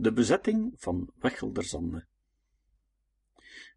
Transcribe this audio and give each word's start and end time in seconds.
De 0.00 0.12
bezetting 0.12 0.72
van 0.76 1.10
Wechelderzande. 1.20 2.06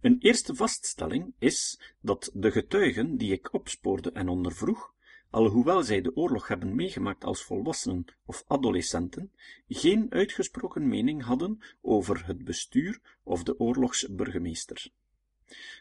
Een 0.02 0.18
eerste 0.20 0.56
vaststelling 0.56 1.34
is 1.40 1.82
dat 2.02 2.32
de 2.34 2.52
getuigen 2.52 3.18
die 3.18 3.32
ik 3.32 3.54
opspoorde 3.54 4.12
en 4.12 4.28
ondervroeg, 4.30 4.94
alhoewel 5.30 5.84
zij 5.84 6.02
de 6.02 6.16
oorlog 6.16 6.48
hebben 6.48 6.76
meegemaakt 6.76 7.24
als 7.24 7.44
volwassenen 7.44 8.06
of 8.26 8.44
adolescenten, 8.48 9.32
geen 9.68 10.12
uitgesproken 10.12 10.88
mening 10.88 11.24
hadden 11.24 11.60
over 11.82 12.26
het 12.26 12.44
bestuur 12.44 13.18
of 13.24 13.44
de 13.44 13.60
oorlogsburgemeester. 13.60 14.90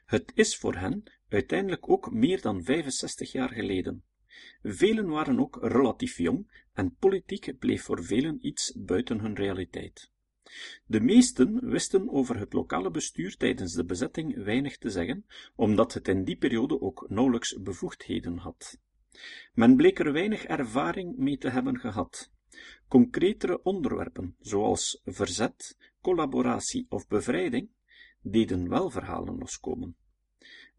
Het 0.04 0.32
is 0.34 0.56
voor 0.56 0.74
hen 0.74 1.02
uiteindelijk 1.28 1.88
ook 1.88 2.10
meer 2.10 2.40
dan 2.40 2.64
65 2.64 3.32
jaar 3.32 3.50
geleden. 3.50 4.04
Velen 4.62 5.08
waren 5.08 5.40
ook 5.40 5.58
relatief 5.62 6.18
jong 6.18 6.64
en 6.72 6.94
politiek 6.94 7.58
bleef 7.58 7.82
voor 7.82 8.04
velen 8.04 8.46
iets 8.46 8.72
buiten 8.76 9.20
hun 9.20 9.34
realiteit. 9.34 10.10
De 10.86 11.00
meesten 11.00 11.70
wisten 11.70 12.10
over 12.10 12.38
het 12.38 12.52
lokale 12.52 12.90
bestuur 12.90 13.36
tijdens 13.36 13.72
de 13.72 13.84
bezetting 13.84 14.44
weinig 14.44 14.78
te 14.78 14.90
zeggen, 14.90 15.26
omdat 15.54 15.94
het 15.94 16.08
in 16.08 16.24
die 16.24 16.36
periode 16.36 16.80
ook 16.80 17.06
nauwelijks 17.08 17.60
bevoegdheden 17.62 18.36
had. 18.36 18.78
Men 19.54 19.76
bleek 19.76 19.98
er 19.98 20.12
weinig 20.12 20.44
ervaring 20.44 21.16
mee 21.16 21.38
te 21.38 21.48
hebben 21.48 21.78
gehad. 21.78 22.30
Concretere 22.88 23.62
onderwerpen, 23.62 24.36
zoals 24.40 25.00
verzet, 25.04 25.76
collaboratie 26.00 26.86
of 26.88 27.08
bevrijding, 27.08 27.70
deden 28.22 28.68
wel 28.68 28.90
verhalen 28.90 29.38
loskomen. 29.38 29.96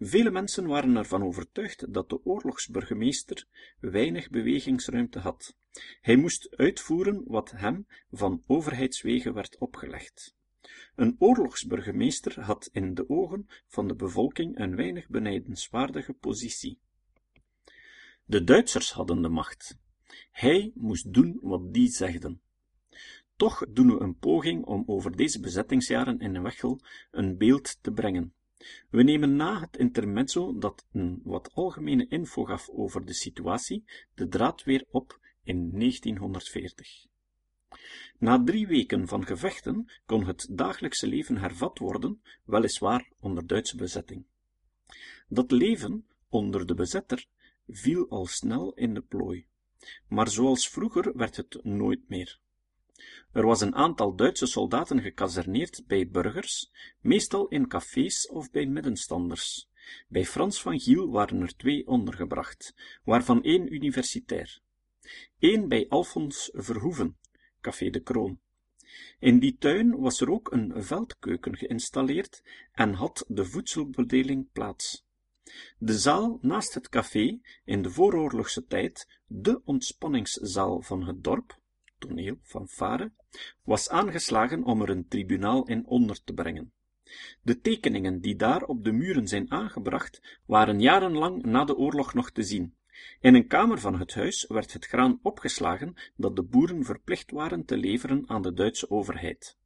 Vele 0.03 0.31
mensen 0.31 0.67
waren 0.67 0.95
ervan 0.95 1.23
overtuigd 1.23 1.93
dat 1.93 2.09
de 2.09 2.25
oorlogsburgemeester 2.25 3.45
weinig 3.79 4.29
bewegingsruimte 4.29 5.19
had. 5.19 5.55
Hij 6.01 6.15
moest 6.15 6.55
uitvoeren 6.55 7.23
wat 7.25 7.51
hem 7.51 7.87
van 8.11 8.43
overheidswegen 8.47 9.33
werd 9.33 9.57
opgelegd. 9.57 10.35
Een 10.95 11.15
oorlogsburgemeester 11.19 12.41
had 12.41 12.69
in 12.71 12.93
de 12.93 13.09
ogen 13.09 13.47
van 13.67 13.87
de 13.87 13.95
bevolking 13.95 14.59
een 14.59 14.75
weinig 14.75 15.07
benijdenswaardige 15.09 16.13
positie. 16.13 16.79
De 18.25 18.43
Duitsers 18.43 18.91
hadden 18.91 19.21
de 19.21 19.29
macht. 19.29 19.77
Hij 20.31 20.71
moest 20.75 21.13
doen 21.13 21.39
wat 21.41 21.73
die 21.73 21.89
zegden. 21.89 22.41
Toch 23.35 23.65
doen 23.69 23.87
we 23.87 23.99
een 23.99 24.17
poging 24.17 24.65
om 24.65 24.83
over 24.85 25.15
deze 25.15 25.39
bezettingsjaren 25.39 26.19
in 26.19 26.41
Wechel 26.41 26.79
een 27.11 27.37
beeld 27.37 27.77
te 27.81 27.91
brengen. 27.91 28.33
We 28.89 29.03
nemen 29.03 29.35
na 29.35 29.59
het 29.59 29.77
intermezzo 29.77 30.57
dat 30.57 30.85
een 30.91 31.21
wat 31.23 31.53
algemene 31.53 32.05
info 32.07 32.43
gaf 32.43 32.69
over 32.69 33.05
de 33.05 33.13
situatie 33.13 33.83
de 34.13 34.27
draad 34.27 34.63
weer 34.63 34.85
op 34.89 35.19
in 35.43 35.69
1940. 35.79 37.05
Na 38.17 38.43
drie 38.43 38.67
weken 38.67 39.07
van 39.07 39.25
gevechten 39.25 39.91
kon 40.05 40.25
het 40.25 40.47
dagelijkse 40.51 41.07
leven 41.07 41.37
hervat 41.37 41.77
worden, 41.77 42.21
weliswaar 42.45 43.11
onder 43.19 43.47
Duitse 43.47 43.75
bezetting. 43.75 44.25
Dat 45.27 45.51
leven 45.51 46.05
onder 46.29 46.65
de 46.65 46.73
bezetter 46.73 47.25
viel 47.67 48.09
al 48.09 48.25
snel 48.25 48.73
in 48.73 48.93
de 48.93 49.01
plooi, 49.01 49.45
maar 50.07 50.27
zoals 50.27 50.69
vroeger 50.69 51.17
werd 51.17 51.35
het 51.35 51.63
nooit 51.63 52.09
meer. 52.09 52.39
Er 53.31 53.45
was 53.45 53.61
een 53.61 53.75
aantal 53.75 54.15
Duitse 54.15 54.45
soldaten 54.45 55.01
gekazerneerd 55.01 55.83
bij 55.87 56.09
burgers, 56.09 56.71
meestal 57.01 57.47
in 57.47 57.67
cafés 57.67 58.27
of 58.27 58.51
bij 58.51 58.65
middenstanders. 58.65 59.69
Bij 60.07 60.25
Frans 60.25 60.61
van 60.61 60.79
Giel 60.79 61.09
waren 61.09 61.41
er 61.41 61.55
twee 61.55 61.87
ondergebracht, 61.87 62.75
waarvan 63.03 63.43
één 63.43 63.73
universitair. 63.73 64.59
Eén 65.39 65.67
bij 65.67 65.85
Alfons 65.89 66.49
Verhoeven, 66.53 67.17
Café 67.61 67.89
de 67.89 67.99
Kroon. 67.99 68.39
In 69.19 69.39
die 69.39 69.57
tuin 69.57 69.99
was 69.99 70.21
er 70.21 70.31
ook 70.31 70.51
een 70.51 70.83
veldkeuken 70.83 71.57
geïnstalleerd 71.57 72.43
en 72.71 72.93
had 72.93 73.25
de 73.27 73.45
voedselbedeling 73.45 74.51
plaats. 74.51 75.05
De 75.77 75.97
zaal 75.97 76.37
naast 76.41 76.73
het 76.73 76.89
café, 76.89 77.39
in 77.65 77.81
de 77.81 77.89
vooroorlogse 77.89 78.65
tijd 78.65 79.19
de 79.27 79.61
ontspanningszaal 79.65 80.81
van 80.81 81.03
het 81.03 81.23
dorp, 81.23 81.59
toneel, 82.01 82.37
fanfare, 82.41 83.11
was 83.63 83.89
aangeslagen 83.89 84.63
om 84.63 84.81
er 84.81 84.89
een 84.89 85.07
tribunaal 85.07 85.67
in 85.67 85.85
onder 85.85 86.23
te 86.23 86.33
brengen. 86.33 86.71
De 87.41 87.59
tekeningen 87.59 88.19
die 88.21 88.35
daar 88.35 88.63
op 88.63 88.83
de 88.83 88.91
muren 88.91 89.27
zijn 89.27 89.51
aangebracht, 89.51 90.39
waren 90.45 90.79
jarenlang 90.79 91.43
na 91.43 91.65
de 91.65 91.75
oorlog 91.75 92.13
nog 92.13 92.31
te 92.31 92.43
zien. 92.43 92.75
In 93.19 93.35
een 93.35 93.47
kamer 93.47 93.79
van 93.79 93.99
het 93.99 94.13
huis 94.13 94.45
werd 94.47 94.73
het 94.73 94.85
graan 94.85 95.19
opgeslagen 95.21 95.95
dat 96.15 96.35
de 96.35 96.43
boeren 96.43 96.83
verplicht 96.83 97.31
waren 97.31 97.65
te 97.65 97.77
leveren 97.77 98.29
aan 98.29 98.41
de 98.41 98.53
Duitse 98.53 98.89
overheid. 98.89 99.57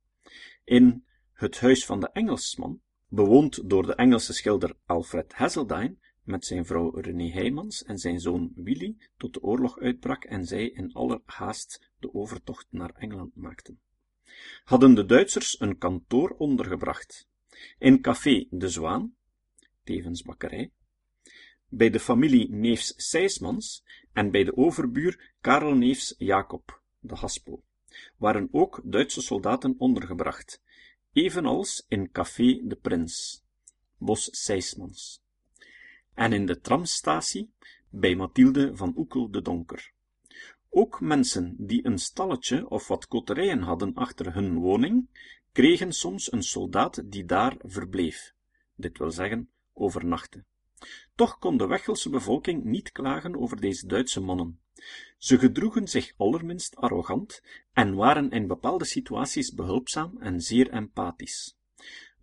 In 0.63 1.05
het 1.33 1.59
huis 1.59 1.85
van 1.85 1.99
de 1.99 2.09
Engelsman, 2.13 2.81
bewoond 3.07 3.69
door 3.69 3.85
de 3.85 3.95
Engelse 3.95 4.33
schilder 4.33 4.75
Alfred 4.85 5.33
Hazeldine, 5.33 5.95
met 6.25 6.45
zijn 6.45 6.65
vrouw 6.65 6.99
René 6.99 7.31
Heijmans 7.31 7.83
en 7.83 7.97
zijn 7.97 8.19
zoon 8.19 8.51
Willy 8.55 8.95
tot 9.17 9.33
de 9.33 9.41
oorlog 9.41 9.79
uitbrak 9.79 10.23
en 10.23 10.45
zij 10.45 10.69
in 10.69 10.93
aller 10.93 11.21
haast 11.25 11.91
de 11.99 12.13
overtocht 12.13 12.67
naar 12.69 12.89
Engeland 12.89 13.35
maakten. 13.35 13.79
Hadden 14.63 14.95
de 14.95 15.05
Duitsers 15.05 15.59
een 15.59 15.77
kantoor 15.77 16.29
ondergebracht. 16.29 17.27
In 17.79 18.01
café 18.01 18.47
De 18.49 18.69
Zwaan, 18.69 19.15
tevens 19.83 20.21
bakkerij, 20.23 20.71
bij 21.67 21.89
de 21.89 21.99
familie 21.99 22.49
Neefs 22.49 22.93
Sijsmans 23.09 23.83
en 24.13 24.31
bij 24.31 24.43
de 24.43 24.57
overbuur 24.57 25.33
Karel 25.41 25.75
Neefs 25.75 26.15
Jacob, 26.17 26.81
de 26.99 27.15
Haspel, 27.15 27.63
waren 28.17 28.47
ook 28.51 28.81
Duitse 28.83 29.21
soldaten 29.21 29.75
ondergebracht, 29.77 30.61
evenals 31.13 31.85
in 31.87 32.11
café 32.11 32.61
De 32.63 32.75
Prins, 32.75 33.43
Bos 33.97 34.43
Sijsmans 34.43 35.23
en 36.15 36.33
in 36.33 36.45
de 36.45 36.59
tramstatie 36.59 37.53
bij 37.89 38.15
Mathilde 38.15 38.75
van 38.75 38.93
Oekel 38.97 39.31
de 39.31 39.41
Donker. 39.41 39.93
Ook 40.69 41.01
mensen 41.01 41.55
die 41.57 41.85
een 41.85 41.97
stalletje 41.97 42.69
of 42.69 42.87
wat 42.87 43.07
koterijen 43.07 43.61
hadden 43.61 43.93
achter 43.93 44.33
hun 44.33 44.57
woning, 44.57 45.09
kregen 45.51 45.91
soms 45.91 46.31
een 46.31 46.43
soldaat 46.43 47.11
die 47.11 47.25
daar 47.25 47.55
verbleef, 47.59 48.33
dit 48.75 48.97
wil 48.97 49.11
zeggen, 49.11 49.49
overnachtte. 49.73 50.43
Toch 51.15 51.37
kon 51.37 51.57
de 51.57 51.67
Wechelse 51.67 52.09
bevolking 52.09 52.63
niet 52.63 52.91
klagen 52.91 53.39
over 53.39 53.61
deze 53.61 53.87
Duitse 53.87 54.19
mannen. 54.19 54.59
Ze 55.17 55.37
gedroegen 55.37 55.87
zich 55.87 56.13
allerminst 56.17 56.75
arrogant 56.75 57.41
en 57.73 57.95
waren 57.95 58.31
in 58.31 58.47
bepaalde 58.47 58.85
situaties 58.85 59.53
behulpzaam 59.53 60.17
en 60.19 60.41
zeer 60.41 60.69
empathisch. 60.69 61.57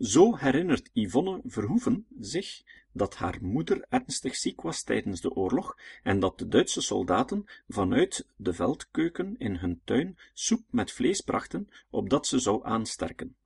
Zo 0.03 0.37
herinnert 0.37 0.91
Yvonne 0.93 1.41
Verhoeven 1.45 2.07
zich 2.21 2.63
dat 2.93 3.15
haar 3.15 3.39
moeder 3.41 3.87
ernstig 3.89 4.37
ziek 4.37 4.61
was 4.61 4.83
tijdens 4.83 5.21
de 5.21 5.31
oorlog 5.31 5.77
en 6.03 6.21
dat 6.21 6.39
de 6.39 6.49
Duitse 6.49 6.81
soldaten 6.81 7.45
vanuit 7.69 8.27
de 8.37 8.53
veldkeuken 8.53 9.35
in 9.39 9.57
hun 9.57 9.81
tuin 9.85 10.19
soep 10.33 10.63
met 10.71 10.93
vlees 10.93 11.21
brachten, 11.21 11.69
opdat 11.91 12.27
ze 12.27 12.39
zou 12.39 12.65
aansterken. 12.65 13.37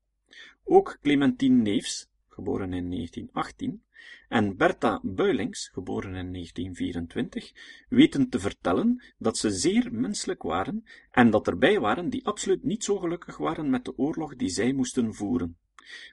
Ook 0.65 0.99
Clementine 1.03 1.63
Neefs, 1.63 2.09
geboren 2.29 2.73
in 2.73 2.91
1918, 2.91 3.83
en 4.29 4.57
Bertha 4.57 5.01
Builings, 5.03 5.69
geboren 5.69 6.15
in 6.15 6.33
1924, 6.33 7.53
weten 7.89 8.29
te 8.29 8.41
vertellen 8.41 9.03
dat 9.19 9.39
ze 9.39 9.51
zeer 9.51 9.93
menselijk 9.93 10.43
waren 10.43 10.85
en 11.11 11.31
dat 11.31 11.47
er 11.47 11.59
bij 11.59 11.81
waren 11.81 12.09
die 12.11 12.27
absoluut 12.27 12.63
niet 12.63 12.85
zo 12.85 12.99
gelukkig 12.99 13.37
waren 13.37 13.71
met 13.71 13.85
de 13.85 13.99
oorlog 13.99 14.37
die 14.37 14.49
zij 14.49 14.73
moesten 14.73 15.15
voeren. 15.15 15.57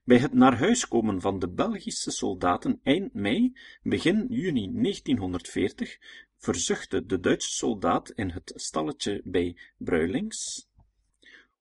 Bij 0.04 0.18
het 0.18 0.34
naar 0.34 0.58
huis 0.58 0.88
komen 0.88 1.22
van 1.22 1.40
de 1.40 1.50
Belgische 1.50 2.12
soldaten 2.12 2.80
eind 2.84 3.14
mei, 3.14 3.54
begin 3.84 4.26
juni 4.30 4.72
1940, 4.72 5.98
verzuchtte 6.38 7.06
de 7.06 7.20
Duitse 7.20 7.52
soldaat 7.52 8.10
in 8.10 8.30
het 8.30 8.52
stalletje 8.56 9.22
bij 9.24 9.58
Bruilings, 9.78 10.68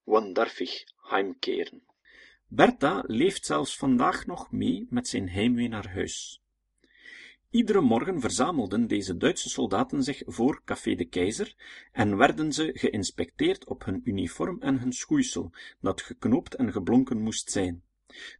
Wann 0.04 0.32
darf 0.32 0.60
ich 0.60 0.84
heimkeren? 1.10 1.82
Bertha 2.48 3.04
leeft 3.06 3.46
zelfs 3.46 3.76
vandaag 3.76 4.26
nog 4.26 4.52
mee 4.52 4.86
met 4.90 5.08
zijn 5.08 5.28
heimwee 5.28 5.68
naar 5.68 5.92
huis. 5.92 6.42
Iedere 7.50 7.80
morgen 7.80 8.20
verzamelden 8.20 8.86
deze 8.86 9.16
Duitse 9.16 9.48
soldaten 9.48 10.02
zich 10.02 10.22
voor 10.26 10.62
Café 10.64 10.94
de 10.94 11.04
Keizer 11.04 11.54
en 11.92 12.16
werden 12.16 12.52
ze 12.52 12.70
geïnspecteerd 12.74 13.66
op 13.66 13.84
hun 13.84 14.00
uniform 14.04 14.60
en 14.60 14.78
hun 14.78 14.92
schoeisel, 14.92 15.50
dat 15.80 16.02
geknoopt 16.02 16.54
en 16.54 16.72
geblonken 16.72 17.20
moest 17.20 17.50
zijn. 17.50 17.82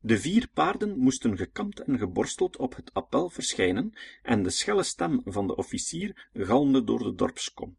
De 0.00 0.19
vier 0.19 0.48
paarden 0.54 0.98
moesten 0.98 1.36
gekamd 1.36 1.80
en 1.80 1.98
geborsteld 1.98 2.56
op 2.56 2.76
het 2.76 2.94
appel 2.94 3.28
verschijnen, 3.28 3.92
en 4.22 4.42
de 4.42 4.50
schelle 4.50 4.82
stem 4.82 5.20
van 5.24 5.46
de 5.46 5.56
officier 5.56 6.28
galmde 6.34 6.84
door 6.84 6.98
de 6.98 7.14
dorpskom. 7.14 7.76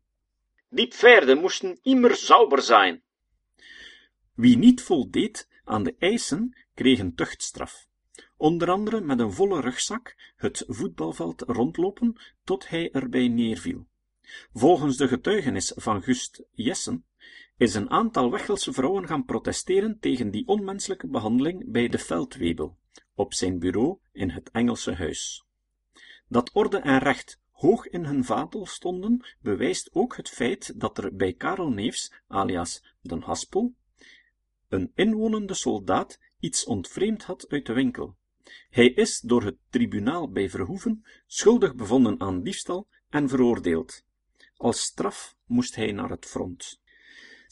Die 0.70 0.94
paarden 1.00 1.38
moesten 1.38 1.80
immer 1.82 2.16
sauber 2.16 2.62
zijn. 2.62 3.02
Wie 4.34 4.58
niet 4.58 4.82
voldeed 4.82 5.48
aan 5.64 5.84
de 5.84 5.96
eisen, 6.00 6.58
kreeg 6.74 7.00
een 7.00 7.16
tuchtstraf. 7.16 7.88
Onder 8.38 8.70
andere 8.70 9.02
met 9.02 9.20
een 9.20 9.32
volle 9.32 9.62
rugzak 9.62 10.16
het 10.36 10.64
voetbalveld 10.68 11.42
rondlopen 11.42 12.16
tot 12.44 12.70
hij 12.70 12.92
erbij 12.92 13.28
neerviel. 13.28 13.88
Volgens 14.54 14.98
de 14.98 15.08
getuigenis 15.08 15.72
van 15.76 16.04
Gust 16.04 16.44
Jessen 16.52 17.06
is 17.64 17.74
een 17.74 17.90
aantal 17.90 18.32
Wechelse 18.32 18.74
vrouwen 18.74 19.08
gaan 19.08 19.26
protesteren 19.26 20.00
tegen 20.00 20.32
die 20.32 20.48
onmenselijke 20.48 21.08
behandeling 21.08 21.72
bij 21.72 21.88
de 21.88 22.00
Feldwebel, 22.00 22.78
op 23.16 23.34
zijn 23.34 23.60
bureau 23.60 23.98
in 24.12 24.30
het 24.30 24.52
Engelse 24.52 24.94
huis. 24.94 25.46
Dat 26.28 26.52
orde 26.54 26.78
en 26.78 27.00
recht 27.00 27.40
hoog 27.52 27.88
in 27.88 28.06
hun 28.06 28.26
vaandel 28.26 28.66
stonden, 28.66 29.26
bewijst 29.42 29.90
ook 29.94 30.16
het 30.16 30.30
feit 30.30 30.80
dat 30.80 30.98
er 30.98 31.16
bij 31.16 31.34
Karel 31.34 31.70
Neefs, 31.70 32.14
alias 32.28 32.84
Den 33.02 33.22
Haspel, 33.22 33.74
een 34.68 34.92
inwonende 34.96 35.54
soldaat 35.54 36.20
iets 36.40 36.66
ontvreemd 36.66 37.24
had 37.24 37.48
uit 37.48 37.66
de 37.66 37.74
winkel. 37.74 38.16
Hij 38.70 38.88
is 38.88 39.20
door 39.20 39.44
het 39.44 39.58
tribunaal 39.70 40.32
bij 40.32 40.50
Verhoeven 40.50 41.06
schuldig 41.28 41.76
bevonden 41.76 42.20
aan 42.20 42.44
diefstal 42.44 42.88
en 43.10 43.30
veroordeeld. 43.30 44.04
Als 44.56 44.82
straf 44.82 45.36
moest 45.46 45.76
hij 45.76 45.92
naar 45.92 46.10
het 46.10 46.26
front. 46.26 46.82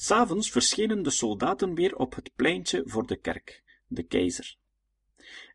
S'avonds 0.04 0.52
verschenen 0.52 1.04
de 1.04 1.10
soldaten 1.10 1.76
weer 1.76 1.96
op 1.96 2.16
het 2.16 2.32
pleintje 2.36 2.84
voor 2.86 3.08
de 3.08 3.16
kerk, 3.16 3.64
de 3.88 4.04
keizer 4.04 4.58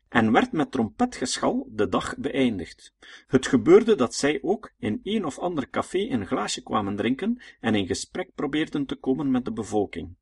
en 0.09 0.31
werd 0.31 0.51
met 0.51 0.71
trompetgeschal 0.71 1.67
de 1.71 1.87
dag 1.87 2.17
beëindigd. 2.17 2.93
Het 3.27 3.47
gebeurde 3.47 3.95
dat 3.95 4.15
zij 4.15 4.39
ook 4.41 4.73
in 4.77 4.99
een 5.03 5.25
of 5.25 5.39
ander 5.39 5.69
café 5.69 5.99
een 5.99 6.27
glaasje 6.27 6.63
kwamen 6.63 6.95
drinken 6.95 7.41
en 7.59 7.75
in 7.75 7.87
gesprek 7.87 8.35
probeerden 8.35 8.85
te 8.85 8.95
komen 8.95 9.31
met 9.31 9.45
de 9.45 9.51
bevolking. 9.51 10.15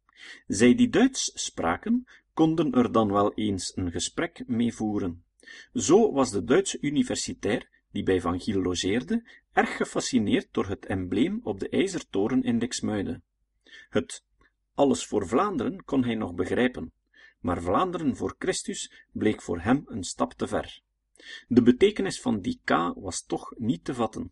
Zij 0.48 0.75
die 0.75 0.89
Duits 0.89 1.31
spraken, 1.33 2.07
konden 2.33 2.72
er 2.72 2.92
dan 2.92 3.12
wel 3.12 3.33
eens 3.33 3.72
een 3.75 3.92
gesprek 3.92 4.44
mee 4.48 4.74
voeren. 4.74 5.24
Zo 5.74 6.12
was 6.12 6.31
de 6.31 6.44
Duitse 6.44 6.77
universitair, 6.81 7.69
die 7.92 8.04
bij 8.04 8.22
Van 8.22 8.39
Giel 8.39 8.62
logeerde, 8.62 9.30
erg 9.54 9.77
gefascineerd 9.77 10.48
door 10.51 10.68
het 10.68 10.86
embleem 10.86 11.39
op 11.44 11.60
de 11.60 11.69
ijzertoren 11.69 12.44
in 12.44 12.60
Dixmuide. 12.60 13.22
Het 13.89 14.24
alles 14.74 15.06
voor 15.06 15.27
Vlaanderen 15.27 15.83
kon 15.83 16.04
hij 16.04 16.16
nog 16.16 16.33
begrijpen, 16.33 16.94
maar 17.39 17.62
Vlaanderen 17.62 18.16
voor 18.16 18.36
Christus 18.38 19.06
bleek 19.12 19.42
voor 19.42 19.60
hem 19.60 19.83
een 19.86 20.04
stap 20.04 20.33
te 20.33 20.48
ver. 20.48 20.81
De 21.48 21.62
betekenis 21.62 22.22
van 22.22 22.39
die 22.39 22.62
K 22.63 22.69
was 22.95 23.25
toch 23.25 23.54
niet 23.57 23.86
te 23.86 23.94
vatten. 23.94 24.31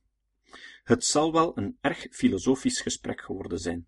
Het 0.83 1.05
zal 1.05 1.31
wel 1.31 1.57
een 1.57 1.77
erg 1.81 2.07
filosofisch 2.09 2.81
gesprek 2.81 3.21
geworden 3.21 3.59
zijn. 3.59 3.87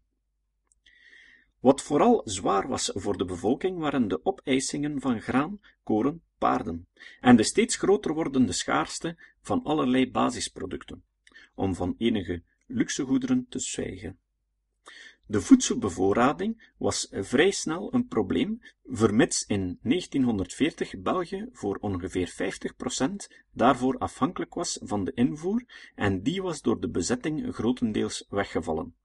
Wat 1.60 1.82
vooral 1.82 2.22
zwaar 2.26 2.68
was 2.68 2.92
voor 2.94 3.18
de 3.18 3.26
bevolking 3.26 3.80
waren 3.80 4.08
de 4.08 4.26
opeisingen 4.26 5.02
van 5.02 5.22
graan, 5.22 5.60
koren, 5.84 6.24
paarden 6.38 6.88
en 7.20 7.36
de 7.36 7.44
steeds 7.44 7.76
groter 7.76 8.14
wordende 8.14 8.52
schaarste 8.52 9.18
van 9.42 9.64
allerlei 9.64 10.12
basisproducten, 10.12 11.04
om 11.56 11.76
van 11.76 11.96
enige 11.98 12.44
luxegoederen 12.68 13.46
te 13.50 13.60
zwijgen. 13.60 14.20
De 15.28 15.42
voedselbevoorrading 15.42 16.72
was 16.78 17.08
vrij 17.12 17.52
snel 17.52 17.94
een 17.94 18.08
probleem, 18.08 18.62
vermits 18.84 19.46
in 19.46 19.80
1940 19.82 21.02
België 21.02 21.50
voor 21.52 21.78
ongeveer 21.78 22.34
50% 22.34 23.36
daarvoor 23.52 23.98
afhankelijk 23.98 24.54
was 24.54 24.80
van 24.84 25.04
de 25.04 25.12
invoer 25.14 25.64
en 25.96 26.22
die 26.22 26.42
was 26.42 26.62
door 26.62 26.80
de 26.80 26.90
bezetting 26.90 27.56
grotendeels 27.56 28.26
weggevallen. 28.30 28.96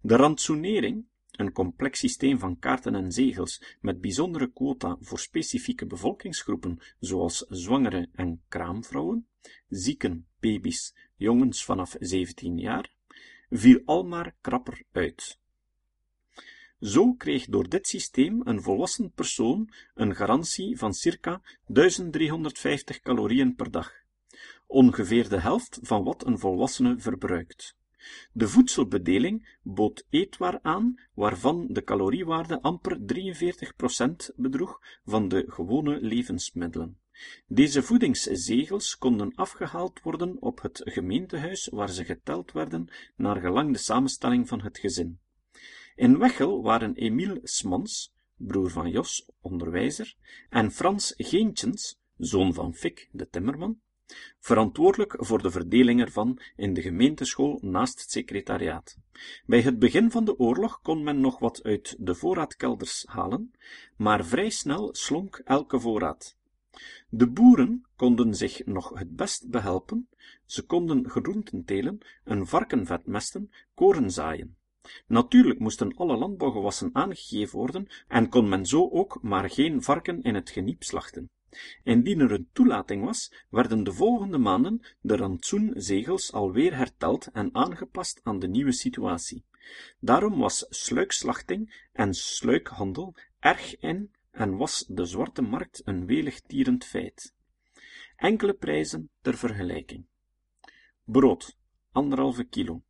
De 0.00 0.16
rantsoenering, 0.16 1.04
een 1.30 1.52
complex 1.52 1.98
systeem 1.98 2.38
van 2.38 2.58
kaarten 2.58 2.94
en 2.94 3.12
zegels 3.12 3.76
met 3.80 4.00
bijzondere 4.00 4.52
quota 4.52 4.96
voor 5.00 5.18
specifieke 5.18 5.86
bevolkingsgroepen 5.86 6.78
zoals 6.98 7.44
zwangere 7.48 8.08
en 8.12 8.42
kraamvrouwen, 8.48 9.26
zieken, 9.68 10.26
baby's, 10.38 10.94
jongens 11.16 11.64
vanaf 11.64 11.96
17 11.98 12.58
jaar, 12.58 12.92
viel 13.50 13.80
al 13.84 14.04
maar 14.04 14.34
krapper 14.40 14.82
uit. 14.92 15.38
Zo 16.80 17.12
kreeg 17.12 17.46
door 17.46 17.68
dit 17.68 17.88
systeem 17.88 18.40
een 18.44 18.62
volwassen 18.62 19.12
persoon 19.12 19.70
een 19.94 20.14
garantie 20.14 20.78
van 20.78 20.94
circa 20.94 21.42
1350 21.66 23.00
calorieën 23.00 23.54
per 23.54 23.70
dag, 23.70 23.92
ongeveer 24.66 25.28
de 25.28 25.40
helft 25.40 25.78
van 25.82 26.04
wat 26.04 26.26
een 26.26 26.38
volwassene 26.38 26.98
verbruikt. 26.98 27.76
De 28.32 28.48
voedselbedeling 28.48 29.58
bood 29.62 30.06
eetwaar 30.10 30.58
aan, 30.62 31.00
waarvan 31.14 31.66
de 31.68 31.84
caloriewaarde 31.84 32.60
amper 32.60 32.98
43% 34.32 34.34
bedroeg 34.36 34.80
van 35.04 35.28
de 35.28 35.44
gewone 35.48 36.00
levensmiddelen. 36.00 36.98
Deze 37.46 37.82
voedingszegels 37.82 38.98
konden 38.98 39.34
afgehaald 39.34 40.00
worden 40.02 40.36
op 40.42 40.62
het 40.62 40.80
gemeentehuis 40.84 41.68
waar 41.68 41.90
ze 41.90 42.04
geteld 42.04 42.52
werden 42.52 42.88
naar 43.16 43.40
gelang 43.40 43.72
de 43.72 43.78
samenstelling 43.78 44.48
van 44.48 44.60
het 44.60 44.78
gezin. 44.78 45.18
In 46.00 46.18
Wechel 46.18 46.62
waren 46.62 46.94
Emiel 46.94 47.38
Smans, 47.42 48.12
broer 48.36 48.70
van 48.70 48.90
Jos, 48.90 49.28
onderwijzer, 49.40 50.16
en 50.48 50.70
Frans 50.70 51.14
Geentjens, 51.16 52.00
zoon 52.18 52.54
van 52.54 52.74
Fik, 52.74 53.08
de 53.12 53.28
timmerman, 53.28 53.80
verantwoordelijk 54.38 55.14
voor 55.18 55.42
de 55.42 55.50
verdeling 55.50 56.00
ervan 56.00 56.38
in 56.56 56.74
de 56.74 56.82
gemeenteschool 56.82 57.58
naast 57.62 58.00
het 58.00 58.10
secretariaat. 58.10 58.96
Bij 59.46 59.60
het 59.60 59.78
begin 59.78 60.10
van 60.10 60.24
de 60.24 60.38
oorlog 60.38 60.80
kon 60.82 61.02
men 61.02 61.20
nog 61.20 61.38
wat 61.38 61.62
uit 61.62 61.96
de 61.98 62.14
voorraadkelders 62.14 63.04
halen, 63.06 63.52
maar 63.96 64.24
vrij 64.24 64.50
snel 64.50 64.94
slonk 64.94 65.42
elke 65.44 65.80
voorraad. 65.80 66.36
De 67.08 67.28
boeren 67.28 67.86
konden 67.96 68.34
zich 68.34 68.66
nog 68.66 68.98
het 68.98 69.16
best 69.16 69.50
behelpen, 69.50 70.08
ze 70.44 70.62
konden 70.62 71.08
groenten 71.10 71.64
telen, 71.64 71.98
een 72.24 72.46
varken 72.46 72.86
vetmesten, 72.86 73.50
koren 73.74 74.10
zaaien. 74.10 74.58
Natuurlijk 75.06 75.58
moesten 75.58 75.96
alle 75.96 76.16
landbouwgewassen 76.16 76.90
aangegeven 76.92 77.58
worden 77.58 77.86
en 78.08 78.28
kon 78.28 78.48
men 78.48 78.66
zo 78.66 78.90
ook 78.90 79.22
maar 79.22 79.50
geen 79.50 79.82
varken 79.82 80.22
in 80.22 80.34
het 80.34 80.50
geniep 80.50 80.82
slachten. 80.82 81.30
Indien 81.82 82.20
er 82.20 82.32
een 82.32 82.48
toelating 82.52 83.04
was, 83.04 83.32
werden 83.50 83.84
de 83.84 83.92
volgende 83.92 84.38
maanden 84.38 84.80
de 85.00 85.16
rantsoenzegels 85.16 86.32
alweer 86.32 86.76
herteld 86.76 87.26
en 87.32 87.54
aangepast 87.54 88.20
aan 88.22 88.38
de 88.38 88.48
nieuwe 88.48 88.72
situatie. 88.72 89.44
Daarom 90.00 90.38
was 90.38 90.66
sluikslachting 90.68 91.86
en 91.92 92.14
sluikhandel 92.14 93.14
erg 93.38 93.78
in 93.78 94.14
en 94.30 94.56
was 94.56 94.84
de 94.88 95.04
zwarte 95.04 95.42
markt 95.42 95.82
een 95.84 96.06
welig 96.06 96.40
tierend 96.40 96.84
feit. 96.84 97.34
Enkele 98.16 98.54
prijzen 98.54 99.10
ter 99.20 99.36
vergelijking. 99.36 100.06
Brood, 101.04 101.56
anderhalve 101.92 102.44
kilo, 102.44 102.82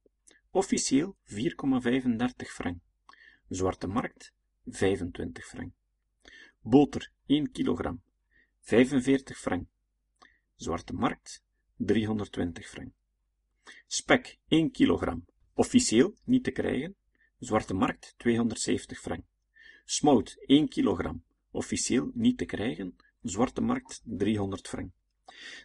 Officieel 0.53 1.17
4,35 1.25 2.49
frank. 2.49 2.79
Zwarte 3.49 3.87
markt 3.87 4.33
25 4.67 5.47
frank. 5.47 5.73
Boter 6.61 7.13
1 7.27 7.51
kilogram 7.51 8.03
45 8.61 9.39
frank. 9.39 9.69
Zwarte 10.57 10.93
markt 10.93 11.43
320 11.77 12.69
frank. 12.69 12.93
Spek 13.87 14.39
1 14.49 14.71
kilogram. 14.71 15.25
Officieel 15.55 16.15
niet 16.25 16.45
te 16.45 16.51
krijgen. 16.51 16.97
Zwarte 17.39 17.75
markt 17.75 18.15
270 18.17 19.01
frank. 19.01 19.25
Smout 19.85 20.37
1 20.47 20.69
kilogram. 20.69 21.25
Officieel 21.51 22.11
niet 22.15 22.39
te 22.39 22.45
krijgen. 22.45 22.97
Zwarte 23.23 23.61
markt 23.61 24.03
300 24.05 24.69
frank. 24.69 24.93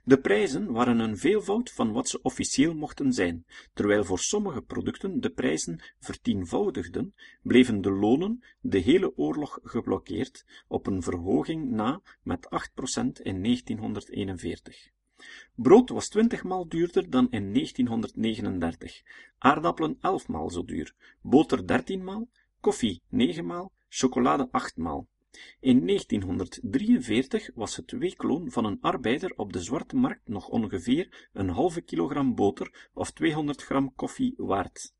De 0.03 0.19
prijzen 0.19 0.71
waren 0.71 0.99
een 0.99 1.17
veelvoud 1.17 1.71
van 1.71 1.91
wat 1.91 2.09
ze 2.09 2.21
officieel 2.21 2.73
mochten 2.73 3.13
zijn, 3.13 3.45
terwijl 3.73 4.03
voor 4.03 4.19
sommige 4.19 4.61
producten 4.61 5.19
de 5.19 5.29
prijzen 5.29 5.79
vertienvoudigden, 5.99 7.13
bleven 7.41 7.81
de 7.81 7.91
lonen 7.91 8.43
de 8.59 8.77
hele 8.77 9.17
oorlog 9.17 9.59
geblokkeerd, 9.63 10.45
op 10.67 10.87
een 10.87 11.01
verhoging 11.01 11.69
na 11.69 12.01
met 12.21 12.45
8% 12.45 12.49
in 13.21 13.43
1941. 13.43 14.89
Brood 15.55 15.89
was 15.89 16.09
twintig 16.09 16.43
maal 16.43 16.67
duurder 16.67 17.09
dan 17.09 17.27
in 17.31 17.53
1939, 17.53 19.01
aardappelen 19.37 19.97
elf 20.01 20.27
maal 20.27 20.49
zo 20.49 20.63
duur, 20.63 20.93
boter 21.21 21.67
dertien 21.67 22.03
maal, 22.03 22.29
koffie 22.59 23.01
negen 23.09 23.45
maal, 23.45 23.71
chocolade 23.89 24.47
acht 24.51 24.77
maal. 24.77 25.07
In 25.59 25.85
1943 25.85 27.49
was 27.55 27.75
het 27.75 27.91
weekloon 27.91 28.51
van 28.51 28.65
een 28.65 28.77
arbeider 28.81 29.33
op 29.35 29.53
de 29.53 29.61
zwarte 29.61 29.95
markt 29.95 30.27
nog 30.27 30.47
ongeveer 30.47 31.29
een 31.33 31.49
halve 31.49 31.81
kilogram 31.81 32.35
boter 32.35 32.89
of 32.93 33.11
200 33.11 33.61
gram 33.61 33.95
koffie 33.95 34.33
waard. 34.37 34.93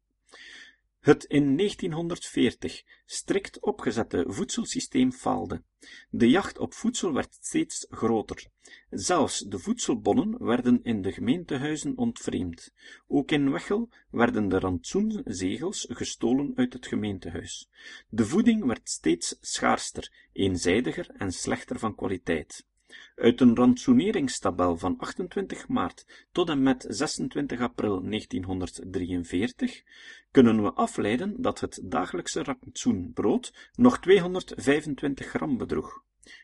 Het 1.05 1.23
in 1.23 1.57
1940 1.57 2.83
strikt 3.05 3.59
opgezette 3.59 4.25
voedselsysteem 4.27 5.11
faalde. 5.11 5.63
De 6.09 6.29
jacht 6.29 6.57
op 6.57 6.73
voedsel 6.73 7.13
werd 7.13 7.37
steeds 7.41 7.85
groter. 7.89 8.47
Zelfs 8.89 9.39
de 9.39 9.59
voedselbonnen 9.59 10.45
werden 10.45 10.79
in 10.83 11.01
de 11.01 11.11
gemeentehuizen 11.11 11.97
ontvreemd. 11.97 12.73
Ook 13.07 13.31
in 13.31 13.51
Wechel 13.51 13.89
werden 14.09 14.49
de 14.49 14.59
rantsoenzegels 14.59 15.87
gestolen 15.89 16.51
uit 16.55 16.73
het 16.73 16.87
gemeentehuis. 16.87 17.69
De 18.09 18.25
voeding 18.25 18.65
werd 18.65 18.89
steeds 18.89 19.37
schaarster, 19.41 20.11
eenzijdiger 20.33 21.09
en 21.09 21.31
slechter 21.31 21.79
van 21.79 21.95
kwaliteit. 21.95 22.65
Uit 23.15 23.41
een 23.41 23.55
rantsoeneringstabel 23.55 24.77
van 24.77 24.97
28 24.97 25.67
maart 25.67 26.27
tot 26.31 26.49
en 26.49 26.63
met 26.63 26.85
26 26.87 27.59
april 27.59 28.01
1943 28.01 29.83
kunnen 30.31 30.63
we 30.63 30.73
afleiden 30.73 31.41
dat 31.41 31.59
het 31.59 31.79
dagelijkse 31.83 32.43
rantsoen 32.43 33.11
brood 33.13 33.71
nog 33.75 33.99
225 33.99 35.27
gram 35.27 35.57
bedroeg, 35.57 36.03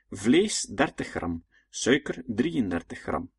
vlees 0.10 0.62
30 0.62 1.07
gram, 1.07 1.43
suiker 1.69 2.24
33 2.25 3.00
gram. 3.00 3.31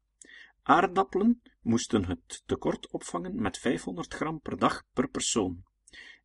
Aardappelen 0.62 1.42
moesten 1.60 2.04
het 2.04 2.42
tekort 2.46 2.90
opvangen 2.90 3.42
met 3.42 3.58
500 3.58 4.14
gram 4.14 4.40
per 4.40 4.58
dag 4.58 4.84
per 4.92 5.08
persoon. 5.08 5.64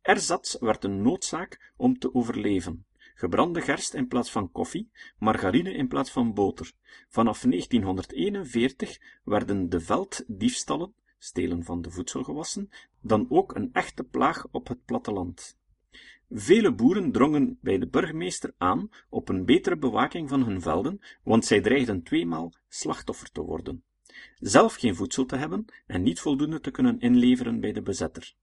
Erzats 0.02 0.56
werd 0.60 0.84
een 0.84 1.02
noodzaak 1.02 1.72
om 1.76 1.98
te 1.98 2.14
overleven. 2.14 2.86
Gebrande 3.18 3.60
gerst 3.60 3.94
in 3.94 4.08
plaats 4.08 4.30
van 4.30 4.52
koffie, 4.52 4.90
margarine 5.18 5.72
in 5.72 5.88
plaats 5.88 6.10
van 6.10 6.34
boter. 6.34 6.72
Vanaf 7.08 7.40
1941 7.40 8.98
werden 9.24 9.68
de 9.68 9.80
velddiefstallen, 9.80 10.94
stelen 11.18 11.64
van 11.64 11.82
de 11.82 11.90
voedselgewassen, 11.90 12.70
dan 13.00 13.26
ook 13.28 13.54
een 13.54 13.72
echte 13.72 14.04
plaag 14.04 14.46
op 14.50 14.68
het 14.68 14.84
platteland. 14.84 15.58
Vele 16.30 16.74
boeren 16.74 17.12
drongen 17.12 17.58
bij 17.60 17.78
de 17.78 17.88
burgemeester 17.88 18.54
aan 18.58 18.88
op 19.08 19.28
een 19.28 19.44
betere 19.44 19.76
bewaking 19.76 20.28
van 20.28 20.44
hun 20.44 20.60
velden, 20.60 21.00
want 21.22 21.44
zij 21.44 21.60
dreigden 21.60 22.02
tweemaal 22.02 22.52
slachtoffer 22.68 23.32
te 23.32 23.40
worden. 23.40 23.82
Zelf 24.36 24.74
geen 24.74 24.94
voedsel 24.94 25.26
te 25.26 25.36
hebben 25.36 25.64
en 25.86 26.02
niet 26.02 26.20
voldoende 26.20 26.60
te 26.60 26.70
kunnen 26.70 27.00
inleveren 27.00 27.60
bij 27.60 27.72
de 27.72 27.82
bezetter. 27.82 28.34